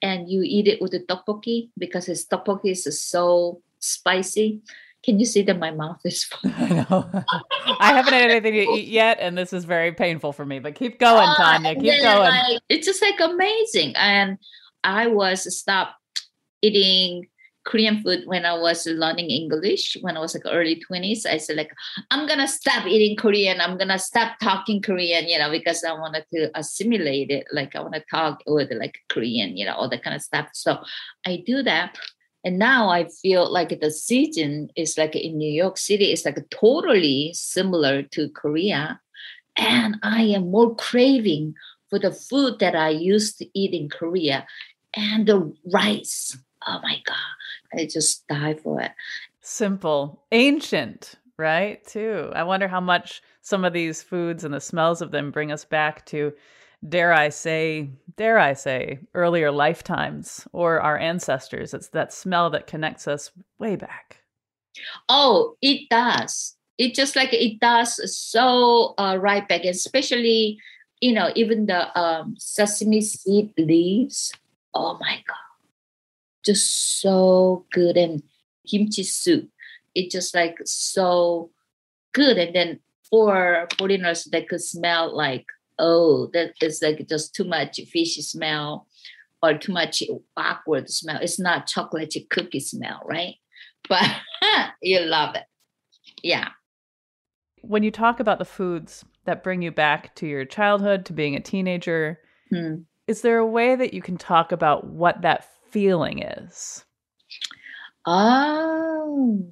[0.00, 4.62] and you eat it with the tteokbokki because his tteokbokki is so spicy
[5.04, 6.50] can you see that my mouth is full?
[6.54, 7.10] I know
[7.80, 10.58] I haven't had anything to eat yet, and this is very painful for me.
[10.58, 11.74] But keep going, uh, Tanya.
[11.74, 12.30] Keep going.
[12.30, 13.94] Like, it's just like amazing.
[13.96, 14.38] And
[14.84, 15.94] I was stopped
[16.62, 17.28] eating
[17.68, 21.26] Korean food when I was learning English when I was like early 20s.
[21.26, 21.72] I said like
[22.10, 23.60] I'm gonna stop eating Korean.
[23.60, 27.46] I'm gonna stop talking Korean, you know, because I wanted to assimilate it.
[27.52, 30.48] Like I want to talk with like Korean, you know, all that kind of stuff.
[30.54, 30.78] So
[31.26, 31.98] I do that.
[32.42, 36.38] And now I feel like the season is like in New York City, it's like
[36.50, 39.00] totally similar to Korea.
[39.56, 41.54] And I am more craving
[41.90, 44.46] for the food that I used to eat in Korea
[44.94, 46.38] and the rice.
[46.66, 47.37] Oh my God.
[47.72, 48.92] I just die for it.
[49.40, 51.84] Simple, ancient, right?
[51.86, 52.30] Too.
[52.34, 55.64] I wonder how much some of these foods and the smells of them bring us
[55.64, 56.32] back to
[56.86, 61.74] dare I say, dare I say, earlier lifetimes or our ancestors.
[61.74, 64.22] It's that smell that connects us way back.
[65.08, 66.56] Oh, it does.
[66.78, 70.58] It just like it does so uh, right back, especially,
[71.00, 74.32] you know, even the um, sesame seed leaves.
[74.74, 75.47] Oh my God.
[76.44, 77.96] Just so good.
[77.96, 78.22] And
[78.68, 79.48] kimchi soup.
[79.94, 81.50] It just like so
[82.12, 82.38] good.
[82.38, 85.46] And then for foreigners, they could smell like
[85.78, 88.86] oh, that is like just too much fishy smell
[89.42, 90.02] or too much
[90.36, 91.18] awkward smell.
[91.20, 93.36] It's not chocolate cookie smell, right?
[93.88, 94.10] But
[94.82, 95.44] you love it.
[96.22, 96.48] Yeah.
[97.62, 101.36] When you talk about the foods that bring you back to your childhood, to being
[101.36, 102.18] a teenager,
[102.50, 102.76] hmm.
[103.06, 105.46] is there a way that you can talk about what that
[105.78, 106.84] feeling is?
[108.04, 109.46] Oh,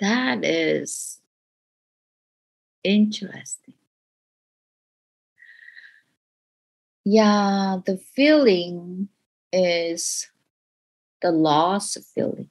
[0.00, 1.20] that is
[2.82, 3.74] interesting.
[7.04, 9.10] Yeah, the feeling
[9.52, 10.30] is
[11.20, 12.48] the loss of feeling.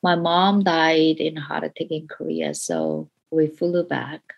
[0.00, 4.34] My mom died in a heart attack in Korea, so we flew back.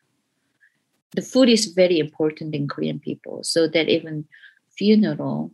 [1.15, 4.27] The food is very important in Korean people, so that even
[4.77, 5.53] funeral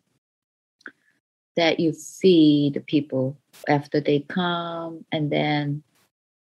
[1.56, 3.36] that you feed the people
[3.68, 5.82] after they come and then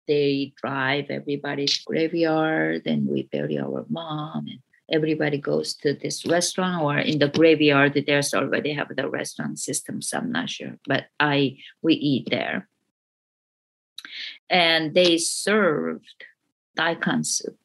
[0.07, 4.61] they drive everybody's graveyard and we bury our mom and
[4.93, 10.03] everybody goes to this restaurant or in the graveyard there's already have the restaurant system
[10.03, 12.69] so i'm not sure but i we eat there.
[14.49, 16.25] And they served
[16.77, 17.59] daikon soup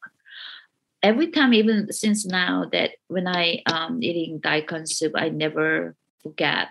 [1.02, 6.68] every time even since now that when i um eating daikon soup i never forget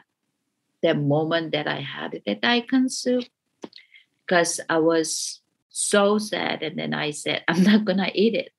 [0.81, 3.25] the moment that i had the daikon soup
[4.25, 5.41] because i was
[5.71, 6.61] so sad.
[6.61, 8.51] And then I said, I'm not gonna eat it.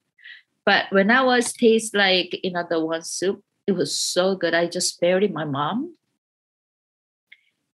[0.64, 4.54] But when I was taste like you know the one soup, it was so good.
[4.54, 5.96] I just buried my mom.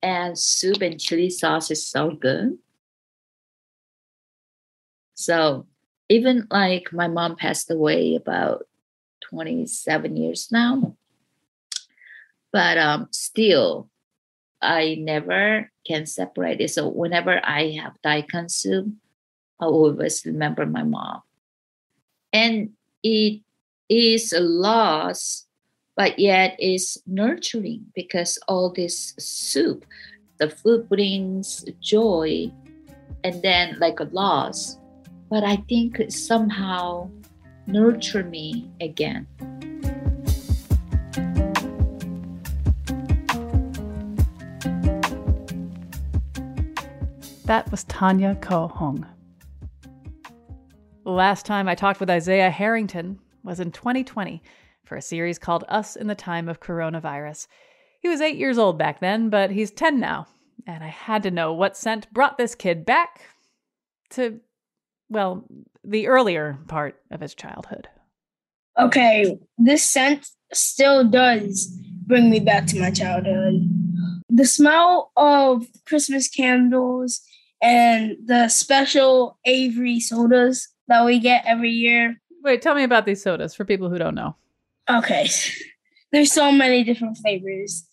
[0.02, 2.60] And soup and chili sauce is so good.
[5.16, 5.66] So
[6.10, 8.66] even like my mom passed away about
[9.30, 10.96] 27 years now.
[12.52, 13.90] But um still
[14.62, 16.72] I never can separate it.
[16.72, 18.88] So whenever I have daikon soup,
[19.60, 21.22] I always remember my mom.
[22.34, 22.72] And
[23.04, 23.42] it
[23.90, 25.46] is a loss,
[25.96, 29.86] but yet is nurturing because all this soup,
[30.40, 32.52] the food brings joy
[33.24, 34.78] and then like a loss.
[35.36, 37.10] But I think somehow
[37.68, 39.28] nurture me again.
[47.44, 49.06] That was Tanya Ko Hong.
[51.04, 54.42] Last time I talked with Isaiah Harrington was in 2020
[54.86, 57.48] for a series called Us in the Time of Coronavirus.
[58.00, 60.28] He was eight years old back then, but he's 10 now,
[60.66, 63.20] and I had to know what scent brought this kid back
[64.12, 64.40] to
[65.16, 65.46] well,
[65.86, 67.88] the earlier part of his childhood.
[68.78, 71.68] Okay, this scent still does
[72.06, 73.54] bring me back to my childhood.
[74.28, 77.22] The smell of Christmas candles
[77.62, 82.20] and the special Avery sodas that we get every year.
[82.44, 84.36] Wait, tell me about these sodas for people who don't know.
[84.90, 85.30] Okay.
[86.12, 87.88] There's so many different flavors.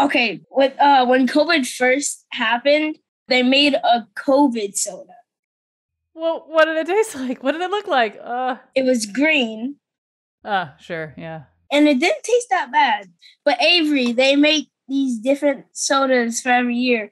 [0.00, 5.14] Okay, with uh when COVID first happened, they made a COVID soda.
[6.14, 7.42] Well, what did it taste like?
[7.42, 8.18] What did it look like?
[8.22, 9.76] Uh It was green
[10.44, 11.44] Ah, sure, yeah.
[11.70, 13.06] and it didn't taste that bad.
[13.44, 17.10] But Avery, they make these different sodas for every year.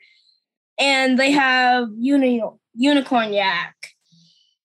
[0.80, 2.42] And they have uni-
[2.74, 3.76] unicorn yak,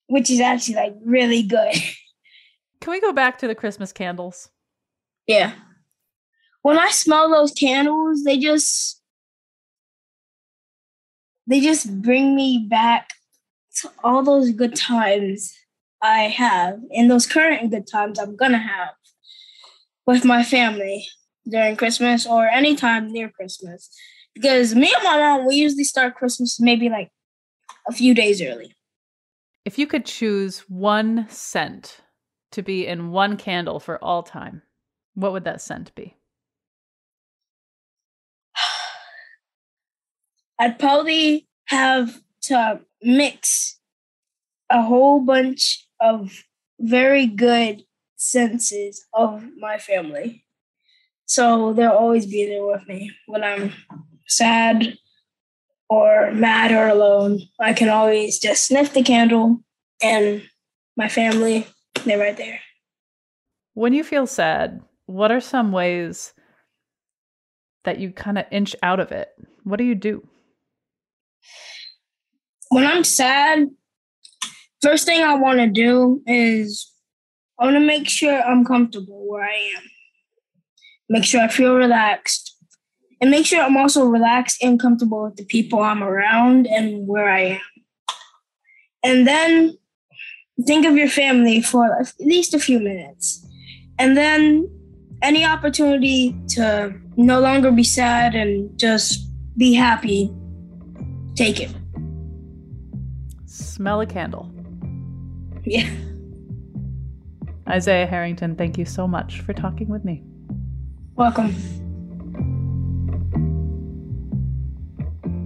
[0.08, 1.74] which is actually like really good.
[2.80, 4.48] Can we go back to the Christmas candles?
[5.28, 5.52] Yeah.
[6.62, 9.00] When I smell those candles, they just
[11.46, 13.10] they just bring me back
[13.80, 15.54] to all those good times
[16.02, 18.94] I have and those current good times I'm gonna have
[20.06, 21.06] with my family
[21.48, 23.90] during Christmas or anytime near Christmas.
[24.34, 27.10] Because me and my mom, we usually start Christmas maybe like
[27.88, 28.72] a few days early.
[29.64, 32.00] If you could choose one scent
[32.52, 34.62] to be in one candle for all time,
[35.14, 36.16] what would that scent be?
[40.60, 43.78] I'd probably have to mix
[44.70, 46.44] a whole bunch of
[46.78, 47.82] very good
[48.16, 50.44] senses of my family.
[51.26, 53.72] So they'll always be there with me when I'm
[54.28, 54.96] sad
[55.88, 57.40] or mad or alone.
[57.60, 59.60] I can always just sniff the candle
[60.02, 60.42] and
[60.96, 61.66] my family,
[62.04, 62.60] they're right there.
[63.74, 66.32] When you feel sad, what are some ways
[67.84, 69.28] that you kind of inch out of it?
[69.64, 70.26] What do you do?
[72.68, 73.68] When I'm sad,
[74.82, 76.90] first thing I want to do is
[77.58, 79.82] I want to make sure I'm comfortable where I am.
[81.08, 82.54] Make sure I feel relaxed.
[83.20, 87.30] And make sure I'm also relaxed and comfortable with the people I'm around and where
[87.30, 87.60] I am.
[89.02, 89.78] And then
[90.66, 93.46] think of your family for at least a few minutes.
[93.98, 94.68] And then
[95.22, 99.26] any opportunity to no longer be sad and just
[99.56, 100.30] be happy,
[101.36, 101.70] take it.
[103.76, 104.50] Smell a candle.
[105.62, 105.90] Yeah.
[107.68, 110.22] Isaiah Harrington, thank you so much for talking with me.
[111.14, 111.54] Welcome.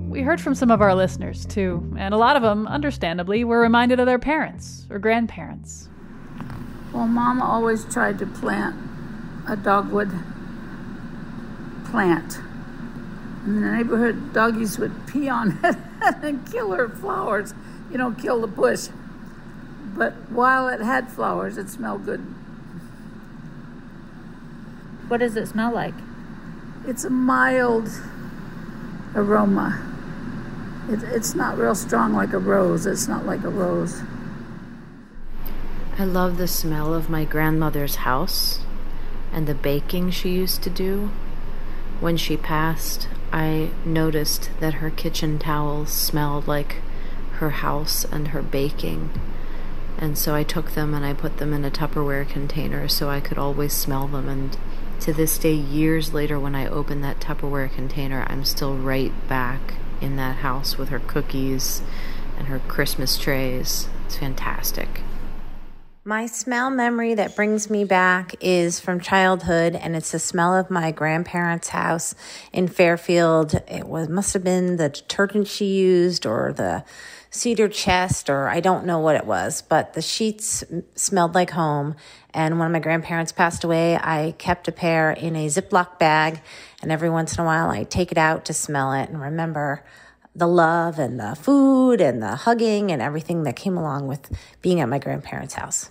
[0.08, 3.60] We heard from some of our listeners too, and a lot of them, understandably, were
[3.60, 5.88] reminded of their parents or grandparents.
[6.92, 8.76] Well, Mama always tried to plant
[9.48, 10.12] a dogwood
[11.86, 12.38] plant.
[13.44, 15.76] In the neighborhood, doggies would pee on it
[16.22, 17.54] and kill her flowers,
[17.90, 18.88] you don't kill the bush.
[19.96, 22.20] But while it had flowers, it smelled good.
[25.08, 25.94] What does it smell like?
[26.86, 27.88] It's a mild
[29.14, 29.86] aroma.
[30.88, 32.86] It, it's not real strong like a rose.
[32.86, 34.02] It's not like a rose.
[35.98, 38.60] I love the smell of my grandmother's house
[39.32, 41.10] and the baking she used to do.
[42.00, 46.76] When she passed, I noticed that her kitchen towels smelled like
[47.40, 49.10] her house and her baking.
[49.98, 53.20] And so I took them and I put them in a Tupperware container so I
[53.20, 54.28] could always smell them.
[54.28, 54.56] And
[55.00, 59.74] to this day, years later, when I open that Tupperware container, I'm still right back
[60.00, 61.82] in that house with her cookies
[62.38, 63.88] and her Christmas trays.
[64.06, 65.02] It's fantastic.
[66.02, 70.70] My smell memory that brings me back is from childhood, and it's the smell of
[70.70, 72.14] my grandparents' house
[72.54, 73.54] in Fairfield.
[73.68, 76.84] It was must have been the detergent she used, or the
[77.30, 80.64] cedar chest, or I don't know what it was, but the sheets
[80.94, 81.94] smelled like home.
[82.34, 86.42] And when my grandparents passed away, I kept a pair in a Ziploc bag,
[86.82, 89.84] and every once in a while I take it out to smell it and remember
[90.34, 94.80] the love and the food and the hugging and everything that came along with being
[94.80, 95.90] at my grandparents' house.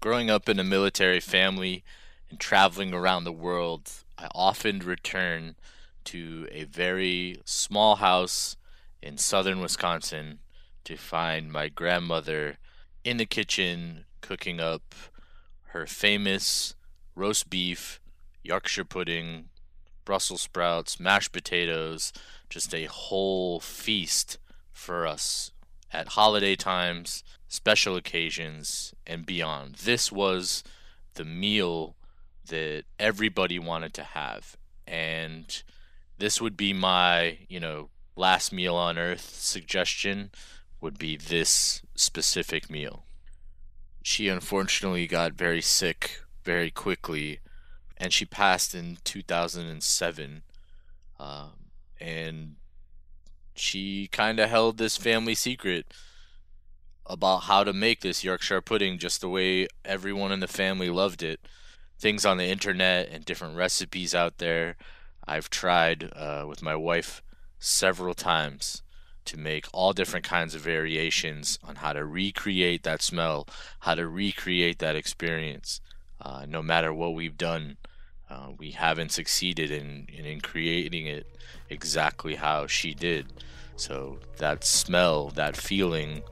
[0.00, 1.84] Growing up in a military family
[2.30, 5.56] and traveling around the world, I often return
[6.04, 8.56] to a very small house
[9.04, 10.38] in southern Wisconsin
[10.82, 12.56] to find my grandmother
[13.04, 14.94] in the kitchen cooking up
[15.68, 16.74] her famous
[17.14, 18.00] roast beef,
[18.42, 19.50] Yorkshire pudding,
[20.06, 22.14] Brussels sprouts, mashed potatoes,
[22.48, 24.38] just a whole feast
[24.72, 25.50] for us
[25.92, 29.74] at holiday times, special occasions, and beyond.
[29.76, 30.64] This was
[31.12, 31.94] the meal
[32.48, 34.56] that everybody wanted to have.
[34.86, 35.62] And
[36.16, 40.30] this would be my, you know, last meal on earth suggestion
[40.80, 43.04] would be this specific meal.
[44.02, 47.40] She unfortunately got very sick very quickly,
[47.96, 50.42] and she passed in 2007.
[51.18, 51.50] Um,
[51.98, 52.56] and
[53.54, 55.86] she kind of held this family secret
[57.06, 61.22] about how to make this Yorkshire pudding just the way everyone in the family loved
[61.22, 61.40] it.
[61.98, 64.76] Things on the internet and different recipes out there.
[65.26, 67.22] I've tried uh, with my wife
[67.64, 68.82] several times
[69.24, 73.48] to make all different kinds of variations on how to recreate that smell,
[73.80, 75.80] how to recreate that experience.
[76.20, 77.76] Uh, no matter what we've done,
[78.28, 81.26] uh, we haven't succeeded in, in, in creating it
[81.70, 83.32] exactly how she did.
[83.76, 86.22] So that smell, that feeling,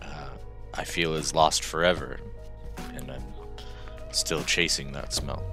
[0.00, 0.30] uh,
[0.72, 2.18] I feel is lost forever,
[2.94, 3.24] and I'm
[4.10, 5.44] still chasing that smell.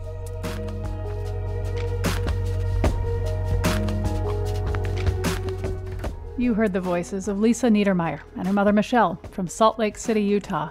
[6.38, 10.22] You heard the voices of Lisa Niedermeyer and her mother Michelle from Salt Lake City,
[10.22, 10.70] Utah,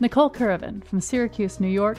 [0.00, 1.96] Nicole Curvin from Syracuse, New York,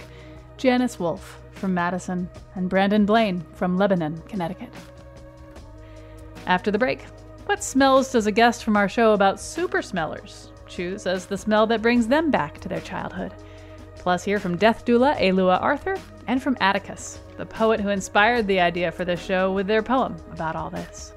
[0.58, 4.70] Janice Wolfe from Madison, and Brandon Blaine from Lebanon, Connecticut.
[6.48, 7.04] After the break,
[7.46, 11.66] what smells does a guest from our show about super smellers choose as the smell
[11.68, 13.34] that brings them back to their childhood?
[13.96, 15.96] Plus, hear from death doula Alua Arthur
[16.28, 20.18] and from Atticus, the poet who inspired the idea for this show with their poem
[20.34, 21.14] about all this.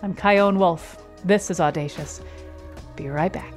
[0.00, 0.96] I'm Chion Wolf.
[1.24, 2.20] This is Audacious.
[2.94, 3.52] Be right back.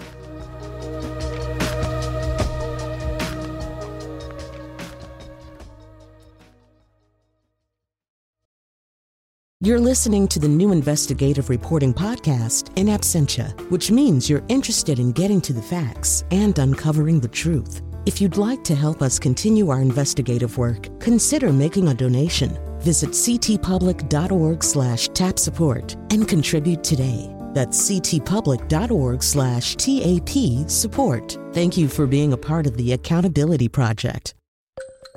[9.64, 15.12] You're listening to the new investigative reporting podcast, In Absentia, which means you're interested in
[15.12, 17.84] getting to the facts and uncovering the truth.
[18.08, 22.58] If you'd like to help us continue our investigative work, consider making a donation.
[22.82, 27.34] Visit ctpublic.org slash tap support and contribute today.
[27.54, 31.38] That's ctpublic.org slash TAP support.
[31.54, 34.34] Thank you for being a part of the Accountability Project.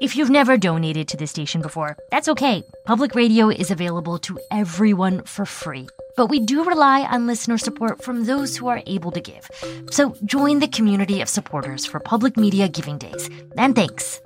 [0.00, 2.64] If you've never donated to the station before, that's okay.
[2.84, 5.86] Public radio is available to everyone for free.
[6.16, 9.48] But we do rely on listener support from those who are able to give.
[9.90, 13.30] So join the community of supporters for Public Media Giving Days.
[13.56, 14.20] And thanks.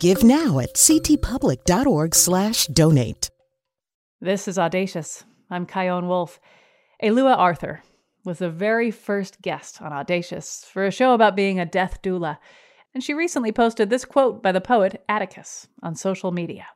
[0.00, 3.30] Give now at ctpublic.org slash donate.
[4.20, 5.24] This is Audacious.
[5.50, 6.40] I'm Chion Wolf.
[7.02, 7.82] Alua Arthur
[8.24, 12.38] was the very first guest on Audacious for a show about being a death doula–
[12.96, 16.68] and she recently posted this quote by the poet Atticus on social media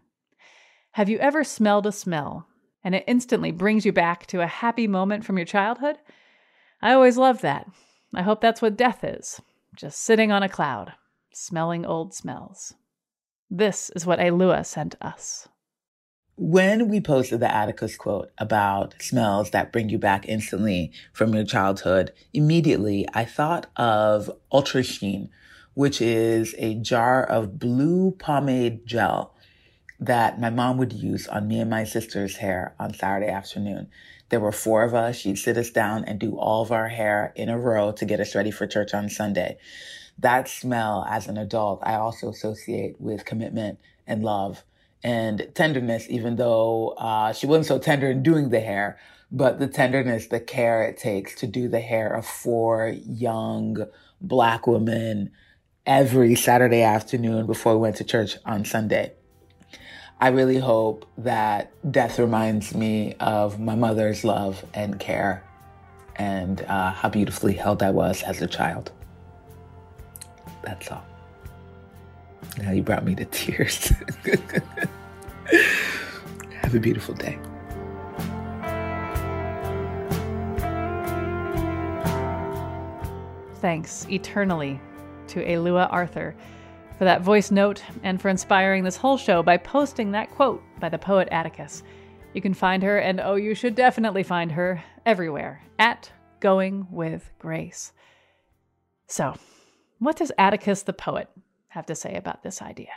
[0.93, 2.47] Have you ever smelled a smell
[2.85, 5.97] and it instantly brings you back to a happy moment from your childhood?
[6.83, 7.67] I always love that.
[8.15, 9.41] I hope that's what death is
[9.75, 10.93] just sitting on a cloud,
[11.33, 12.75] smelling old smells.
[13.51, 15.49] This is what Alua sent us.
[16.37, 21.45] When we posted the Atticus quote about smells that bring you back instantly from your
[21.45, 25.31] childhood, immediately I thought of Ultra Sheen,
[25.75, 29.35] which is a jar of blue pomade gel
[29.99, 33.89] that my mom would use on me and my sister's hair on Saturday afternoon.
[34.31, 35.17] There were four of us.
[35.17, 38.21] She'd sit us down and do all of our hair in a row to get
[38.21, 39.59] us ready for church on Sunday.
[40.21, 44.65] That smell as an adult, I also associate with commitment and love
[45.03, 48.99] and tenderness, even though uh, she wasn't so tender in doing the hair,
[49.33, 53.87] but the tenderness, the care it takes to do the hair of four young
[54.21, 55.31] black women
[55.87, 59.13] every Saturday afternoon before we went to church on Sunday.
[60.21, 65.43] I really hope that death reminds me of my mother's love and care
[66.17, 68.93] and uh, how beautifully held I was as a child.
[70.63, 71.05] That's all.
[72.59, 73.93] Now you brought me to tears.
[76.63, 77.39] Have a beautiful day.
[83.61, 84.81] Thanks eternally
[85.29, 86.35] to Alua Arthur
[86.97, 90.89] for that voice note and for inspiring this whole show by posting that quote by
[90.89, 91.83] the poet Atticus.
[92.33, 97.31] You can find her, and oh, you should definitely find her everywhere at Going with
[97.39, 97.93] Grace.
[99.09, 99.35] So,
[100.01, 101.29] what does Atticus the poet
[101.69, 102.93] have to say about this idea?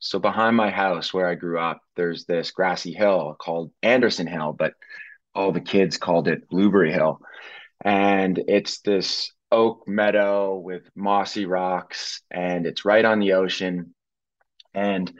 [0.00, 4.54] So, behind my house where I grew up, there's this grassy hill called Anderson Hill,
[4.58, 4.72] but
[5.34, 7.20] all the kids called it Blueberry Hill.
[7.82, 13.94] And it's this oak meadow with mossy rocks and it's right on the ocean
[14.74, 15.12] and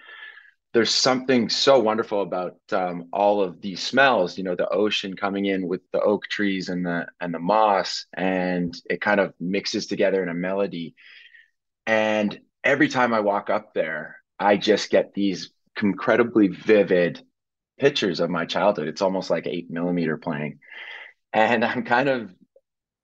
[0.72, 5.46] there's something so wonderful about um, all of these smells you know the ocean coming
[5.46, 9.86] in with the oak trees and the and the moss and it kind of mixes
[9.86, 10.94] together in a melody.
[11.86, 15.50] And every time i walk up there i just get these
[15.82, 17.22] incredibly vivid
[17.78, 18.88] pictures of my childhood.
[18.88, 20.58] It's almost like eight millimeter playing.
[21.32, 22.30] And i'm kind of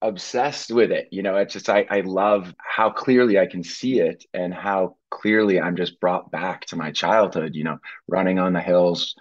[0.09, 1.09] obsessed with it.
[1.11, 4.97] You know, it's just I, I love how clearly I can see it and how
[5.11, 7.79] clearly I'm just brought back to my childhood, you know,
[8.09, 9.15] running on the hills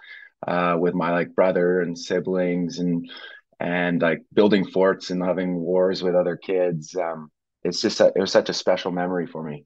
[0.46, 3.10] uh, with my like brother and siblings and
[3.58, 6.94] and like building forts and having wars with other kids.
[6.94, 7.30] Um,
[7.64, 9.64] it's just a, it was such a special memory for me.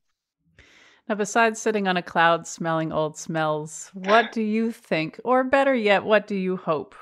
[1.09, 5.75] Now, besides sitting on a cloud smelling old smells, what do you think, or better
[5.75, 6.95] yet, what do you hope,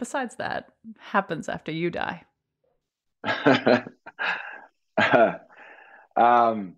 [0.00, 2.24] besides that, happens after you die?
[6.16, 6.76] um,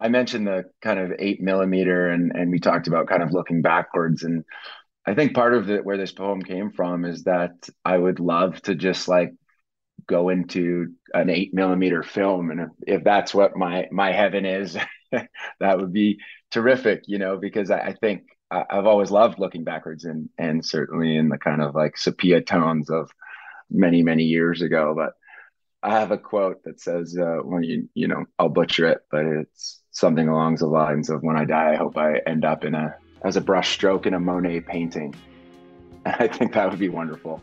[0.00, 3.62] I mentioned the kind of eight millimeter, and and we talked about kind of looking
[3.62, 4.44] backwards, and
[5.06, 8.74] I think part of where this poem came from is that I would love to
[8.74, 9.34] just like
[10.08, 14.76] go into an eight millimeter film, and if, if that's what my my heaven is,
[15.60, 16.20] that would be
[16.52, 20.64] terrific, you know, because I, I think I, I've always loved looking backwards, and and
[20.64, 23.10] certainly in the kind of like sepia tones of
[23.70, 25.14] many many years ago, but
[25.86, 29.24] I have a quote that says, uh, "When you you know, I'll butcher it, but
[29.24, 32.74] it's something along the lines of when I die, I hope I end up in
[32.74, 35.14] a as a brush stroke in a Monet painting."
[36.06, 37.40] I think that would be wonderful.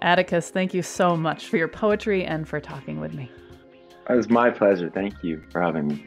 [0.00, 3.30] Atticus, thank you so much for your poetry and for talking with me.
[4.08, 4.88] It was my pleasure.
[4.88, 6.06] Thank you for having me.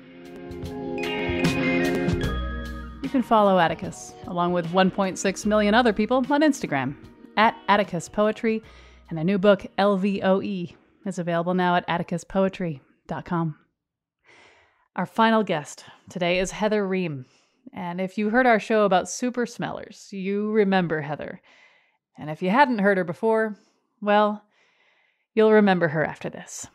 [3.03, 6.95] You can follow Atticus, along with 1.6 million other people, on Instagram
[7.37, 8.63] at Atticus Poetry,
[9.09, 10.75] and a new book, LVOE,
[11.07, 13.55] is available now at atticuspoetry.com.
[14.95, 17.25] Our final guest today is Heather Ream.
[17.73, 21.41] And if you heard our show about super smellers, you remember Heather.
[22.17, 23.55] And if you hadn't heard her before,
[24.01, 24.43] well,
[25.33, 26.67] you'll remember her after this.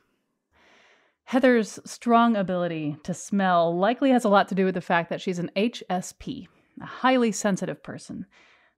[1.24, 5.20] Heather's strong ability to smell likely has a lot to do with the fact that
[5.20, 6.46] she's an HSP,
[6.80, 8.26] a highly sensitive person.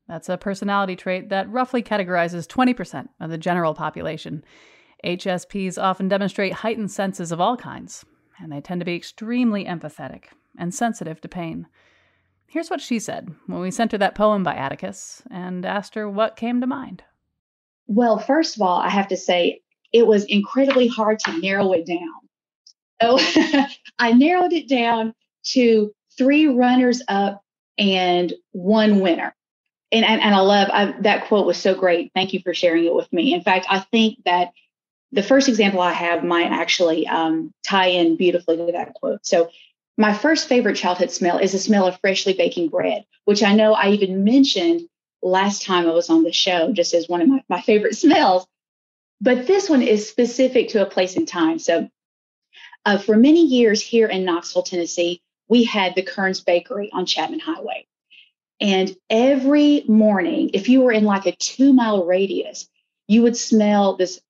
[0.09, 4.44] That's a personality trait that roughly categorizes 20% of the general population.
[5.05, 8.05] HSPs often demonstrate heightened senses of all kinds,
[8.38, 10.24] and they tend to be extremely empathetic
[10.59, 11.66] and sensitive to pain.
[12.46, 16.09] Here's what she said when we sent her that poem by Atticus and asked her
[16.09, 17.02] what came to mind.
[17.86, 19.61] Well, first of all, I have to say
[19.92, 21.98] it was incredibly hard to narrow it down.
[23.00, 23.66] Oh,
[23.98, 25.14] I narrowed it down
[25.52, 27.42] to three runners up
[27.76, 29.34] and one winner.
[29.92, 32.11] And, and, and I love I, that quote was so great.
[32.14, 33.34] Thank you for sharing it with me.
[33.34, 34.50] In fact, I think that
[35.14, 39.24] the first example I have might actually um, tie in beautifully to that quote.
[39.24, 39.50] So,
[39.96, 43.74] my first favorite childhood smell is the smell of freshly baking bread, which I know
[43.74, 44.88] I even mentioned
[45.22, 48.44] last time I was on the show, just as one of my, my favorite smells.
[49.20, 51.60] But this one is specific to a place and time.
[51.60, 51.88] So,
[52.84, 57.38] uh, for many years here in Knoxville, Tennessee, we had the Kern's Bakery on Chapman
[57.38, 57.86] Highway.
[58.60, 62.68] And every morning, if you were in like a two mile radius,
[63.06, 64.20] you would smell this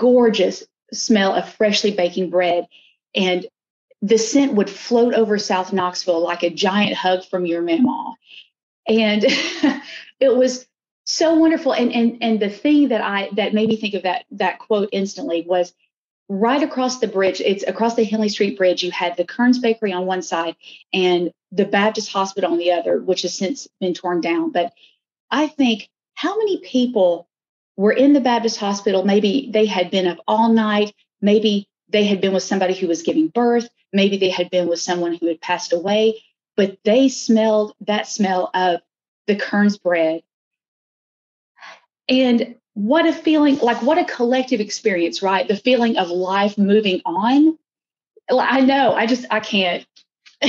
[0.00, 2.66] gorgeous smell of freshly baking bread.
[3.14, 3.46] And
[4.00, 8.14] the scent would float over South Knoxville like a giant hug from your mama.
[8.88, 9.24] And
[10.20, 10.66] it was
[11.04, 11.74] so wonderful.
[11.74, 14.88] And, and, and the thing that I, that made me think of that, that quote
[14.92, 15.74] instantly was
[16.30, 19.92] right across the bridge, it's across the Henley Street Bridge, you had the Kern's Bakery
[19.92, 20.56] on one side
[20.94, 24.50] and the Baptist Hospital on the other, which has since been torn down.
[24.50, 24.72] But
[25.30, 27.28] I think how many people
[27.80, 29.04] were in the Baptist hospital?
[29.04, 30.94] Maybe they had been up all night.
[31.22, 33.70] Maybe they had been with somebody who was giving birth.
[33.90, 36.22] Maybe they had been with someone who had passed away,
[36.56, 38.82] but they smelled that smell of
[39.26, 40.22] the Kern's bread.
[42.06, 45.48] And what a feeling, like what a collective experience, right?
[45.48, 47.56] The feeling of life moving on.
[48.30, 49.86] I know, I just, I can't.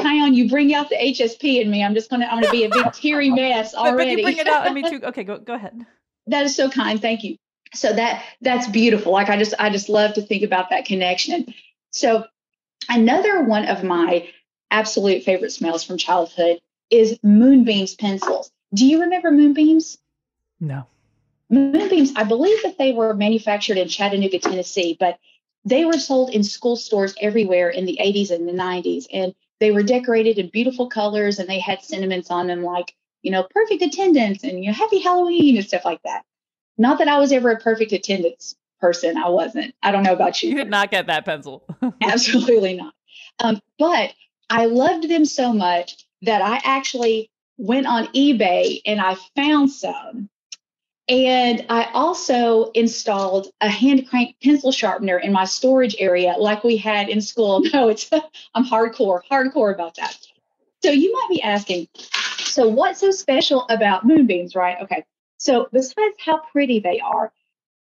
[0.00, 1.84] Chion, you bring out the HSP in me.
[1.84, 4.14] I'm just gonna I'm gonna be a big teary mess already.
[4.14, 5.00] but you bring it out in me too.
[5.04, 5.84] Okay, go go ahead.
[6.28, 7.00] That is so kind.
[7.00, 7.36] Thank you.
[7.74, 9.12] So that that's beautiful.
[9.12, 11.52] Like I just I just love to think about that connection.
[11.90, 12.24] So
[12.88, 14.28] another one of my
[14.70, 16.60] absolute favorite smells from childhood
[16.90, 18.50] is Moonbeams pencils.
[18.72, 19.98] Do you remember Moonbeams?
[20.60, 20.86] No.
[21.50, 25.18] Moonbeams, I believe that they were manufactured in Chattanooga, Tennessee, but
[25.64, 29.06] they were sold in school stores everywhere in the 80s and the 90s.
[29.12, 33.30] And they were decorated in beautiful colors and they had sentiments on them like, you
[33.30, 36.22] know, perfect attendance and you know, happy Halloween and stuff like that.
[36.76, 39.16] Not that I was ever a perfect attendance person.
[39.16, 39.74] I wasn't.
[39.82, 40.50] I don't know about you.
[40.50, 41.64] You did not get that pencil.
[42.02, 42.94] Absolutely not.
[43.40, 44.12] Um, but
[44.50, 50.28] I loved them so much that I actually went on eBay and I found some.
[51.08, 56.76] And I also installed a hand crank pencil sharpener in my storage area, like we
[56.76, 57.62] had in school.
[57.72, 58.10] No, it's
[58.54, 60.16] I'm hardcore, hardcore about that.
[60.82, 61.88] So you might be asking,
[62.58, 64.78] so what's so special about moonbeams, right?
[64.82, 65.04] Okay.
[65.36, 67.32] So besides how pretty they are,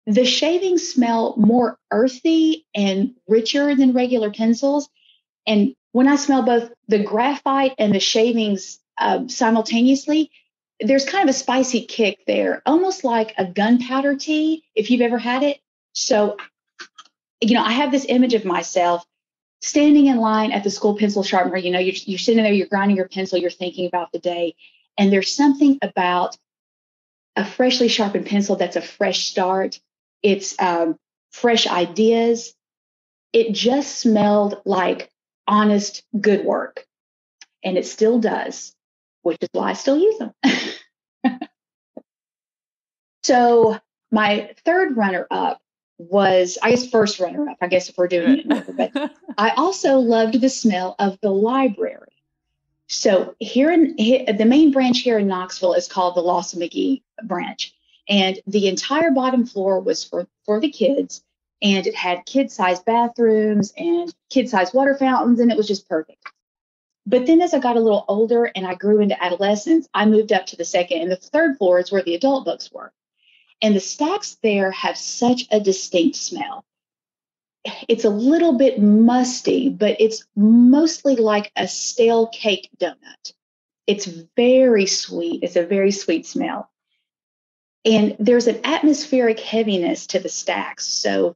[0.07, 4.89] the shavings smell more earthy and richer than regular pencils.
[5.45, 10.31] And when I smell both the graphite and the shavings uh, simultaneously,
[10.79, 15.19] there's kind of a spicy kick there, almost like a gunpowder tea, if you've ever
[15.19, 15.59] had it.
[15.93, 16.37] So,
[17.39, 19.05] you know, I have this image of myself
[19.61, 21.57] standing in line at the school pencil sharpener.
[21.57, 24.55] You know, you're, you're sitting there, you're grinding your pencil, you're thinking about the day.
[24.97, 26.37] And there's something about
[27.35, 29.79] a freshly sharpened pencil that's a fresh start.
[30.23, 30.97] It's um,
[31.31, 32.53] fresh ideas.
[33.33, 35.11] It just smelled like
[35.47, 36.85] honest, good work.
[37.63, 38.75] And it still does
[39.25, 40.33] which is why I still use them.
[43.23, 43.79] so
[44.11, 45.59] my third runner up
[45.97, 48.75] was, I guess, first runner up, I guess, if we're doing it.
[48.75, 52.11] But I also loved the smell of the library.
[52.87, 57.73] So here in the main branch here in Knoxville is called the Lawson McGhee branch.
[58.07, 61.23] And the entire bottom floor was for, for the kids.
[61.61, 65.39] And it had kid sized bathrooms and kid sized water fountains.
[65.39, 66.23] And it was just perfect.
[67.07, 70.31] But then as I got a little older and I grew into adolescence, I moved
[70.31, 72.91] up to the second and the third floor is where the adult books were.
[73.61, 76.63] And the stacks there have such a distinct smell.
[77.87, 83.33] It's a little bit musty, but it's mostly like a stale cake donut.
[83.87, 85.43] It's very sweet.
[85.43, 86.69] It's a very sweet smell.
[87.83, 90.85] And there's an atmospheric heaviness to the stacks.
[90.85, 91.35] So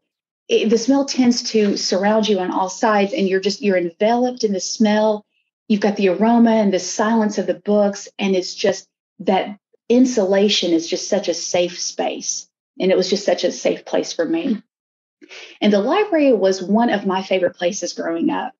[0.49, 4.43] it, the smell tends to surround you on all sides and you're just you're enveloped
[4.43, 5.25] in the smell
[5.67, 8.87] you've got the aroma and the silence of the books and it's just
[9.19, 9.57] that
[9.89, 12.47] insulation is just such a safe space
[12.79, 14.61] and it was just such a safe place for me.
[15.61, 18.53] And the library was one of my favorite places growing up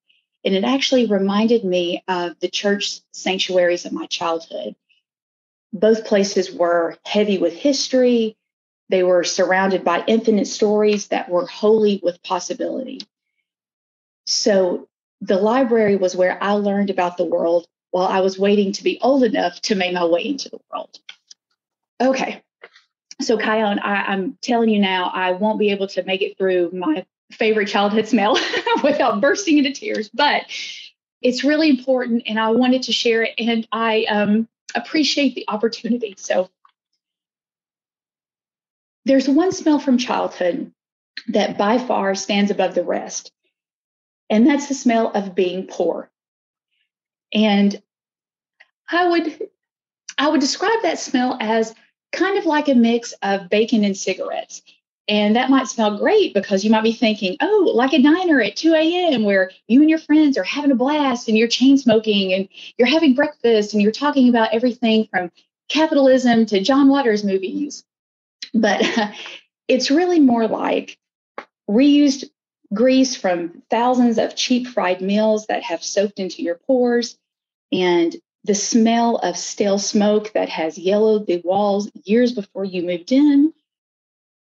[0.44, 4.76] and it actually reminded me of the church sanctuaries of my childhood.
[5.72, 8.36] Both places were heavy with history.
[8.90, 13.02] They were surrounded by infinite stories that were holy with possibility.
[14.26, 14.88] So
[15.22, 19.00] the library was where I learned about the world while I was waiting to be
[19.02, 21.00] old enough to make my way into the world.
[22.02, 22.44] Okay.
[23.22, 26.72] So, Chion, I, am telling you now, I won't be able to make it through
[26.72, 28.40] my favorite childhood smell
[28.84, 30.44] without bursting into tears, but
[31.22, 36.16] it's really important and I wanted to share it and I um, appreciate the opportunity.
[36.18, 36.50] So,
[39.06, 40.72] there's one smell from childhood
[41.30, 43.32] that by far stands above the rest
[44.30, 46.10] and that's the smell of being poor.
[47.34, 47.82] And
[48.90, 49.50] I would
[50.18, 51.74] I would describe that smell as
[52.12, 54.62] kind of like a mix of bacon and cigarettes.
[55.08, 58.56] And that might smell great because you might be thinking, oh, like a diner at
[58.56, 59.24] 2 a.m.
[59.24, 62.48] where you and your friends are having a blast and you're chain smoking and
[62.78, 65.32] you're having breakfast and you're talking about everything from
[65.68, 67.84] capitalism to John Waters movies.
[68.54, 68.84] But
[69.68, 71.00] it's really more like
[71.70, 72.26] reused
[72.74, 77.18] grease from thousands of cheap fried meals that have soaked into your pores,
[77.72, 83.12] and the smell of stale smoke that has yellowed the walls years before you moved
[83.12, 83.54] in,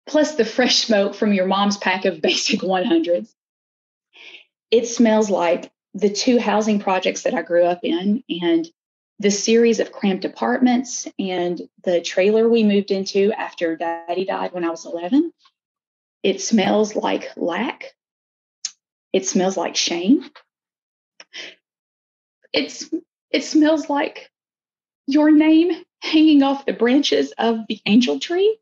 [0.06, 3.34] plus the fresh smoke from your mom's pack of basic 100s.
[4.70, 8.68] It smells like the two housing projects that I grew up in and
[9.18, 14.64] the series of cramped apartments and the trailer we moved into after daddy died when
[14.64, 15.32] I was 11.
[16.22, 17.94] It smells like lack
[19.12, 20.30] it smells like shame.
[22.52, 22.88] It's
[23.30, 24.30] it smells like
[25.06, 28.58] your name hanging off the branches of the angel tree.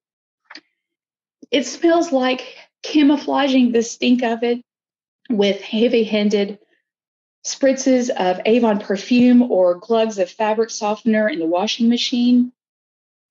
[1.50, 4.62] It smells like camouflaging the stink of it
[5.30, 6.58] with heavy-handed
[7.46, 12.52] spritzes of Avon perfume or glugs of fabric softener in the washing machine.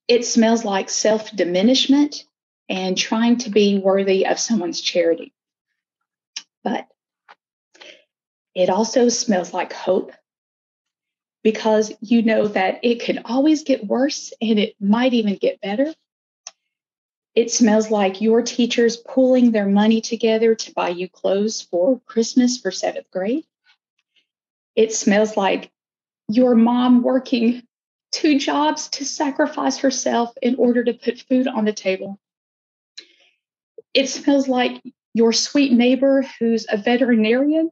[0.07, 2.25] It smells like self diminishment
[2.69, 5.33] and trying to be worthy of someone's charity.
[6.63, 6.87] But
[8.55, 10.11] it also smells like hope
[11.43, 15.93] because you know that it can always get worse and it might even get better.
[17.35, 22.57] It smells like your teachers pooling their money together to buy you clothes for Christmas
[22.57, 23.45] for seventh grade.
[24.75, 25.71] It smells like
[26.27, 27.63] your mom working
[28.11, 32.19] two jobs to sacrifice herself in order to put food on the table.
[33.93, 34.81] It smells like
[35.13, 37.69] your sweet neighbor who's a veterinarian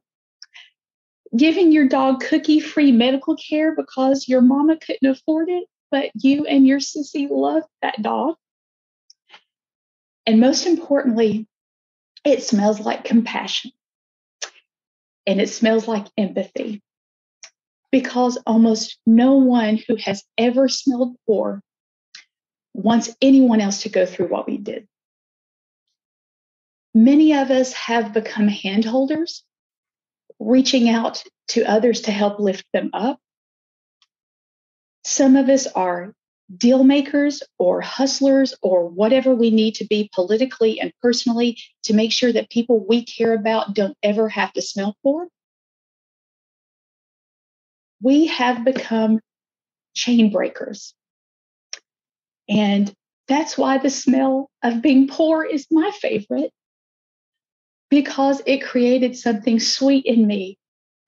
[1.36, 6.46] giving your dog cookie free medical care because your mama couldn't afford it, but you
[6.46, 8.36] and your sissy love that dog.
[10.26, 11.46] And most importantly,
[12.24, 13.70] it smells like compassion
[15.26, 16.82] and it smells like empathy
[17.92, 21.62] because almost no one who has ever smelled poor
[22.74, 24.86] wants anyone else to go through what we did.
[26.94, 29.42] Many of us have become handholders,
[30.38, 33.18] reaching out to others to help lift them up.
[35.04, 36.14] Some of us are
[36.56, 42.12] deal makers or hustlers or whatever we need to be politically and personally to make
[42.12, 45.28] sure that people we care about don't ever have to smell poor.
[48.00, 49.20] We have become
[49.94, 50.94] chain breakers.
[52.48, 52.92] And
[53.26, 56.52] that's why the smell of being poor is my favorite
[57.90, 60.58] because it created something sweet in me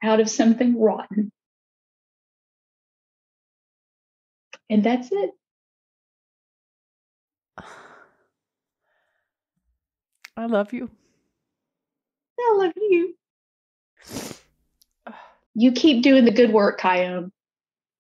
[0.03, 1.33] out of something rotten.
[4.70, 5.31] And that's it.
[10.37, 10.89] I love you.
[12.39, 13.14] I love you.
[15.55, 17.33] You keep doing the good work, Chion.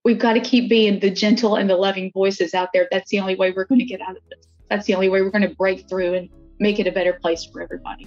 [0.04, 2.86] We've got to keep being the gentle and the loving voices out there.
[2.92, 4.46] That's the only way we're going to get out of this.
[4.70, 6.28] That's the only way we're going to break through and
[6.60, 8.06] make it a better place for everybody.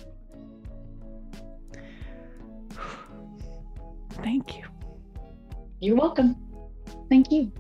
[4.24, 4.64] Thank you.
[5.80, 6.36] You're welcome.
[7.10, 7.52] Thank you.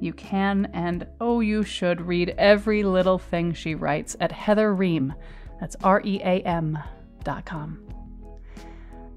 [0.00, 5.14] You can and oh, you should read every little thing she writes at Heather Ream.
[5.60, 6.76] That's R E A M
[7.22, 7.86] dot com.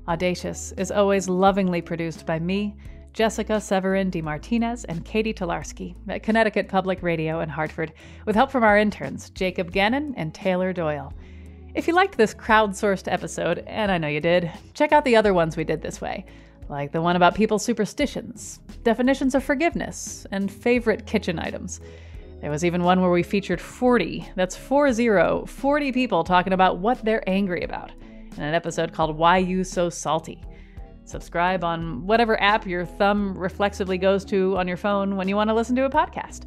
[0.08, 2.76] Audacious is always lovingly produced by me,
[3.14, 7.92] Jessica Severin DeMartinez, and Katie Tolarski at Connecticut Public Radio in Hartford,
[8.28, 11.12] with help from our interns, Jacob Gannon and Taylor Doyle.
[11.76, 15.34] If you liked this crowdsourced episode, and I know you did, check out the other
[15.34, 16.26] ones we did this way
[16.68, 21.80] like the one about people's superstitions, definitions of forgiveness, and favorite kitchen items.
[22.42, 27.04] There was even one where we featured 40, that's 40, 40 people talking about what
[27.06, 27.92] they're angry about
[28.36, 30.42] in an episode called Why You So Salty.
[31.04, 35.52] Subscribe on whatever app your thumb reflexively goes to on your phone when you want
[35.52, 36.46] to listen to a podcast.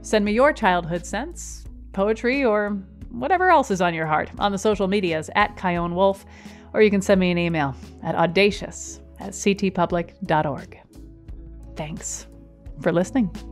[0.00, 2.80] Send me your childhood sense, poetry, or
[3.10, 6.24] whatever else is on your heart on the social medias at Chion Wolf,
[6.72, 10.78] or you can send me an email at audacious at ctpublic.org.
[11.76, 12.26] Thanks
[12.80, 13.49] for listening.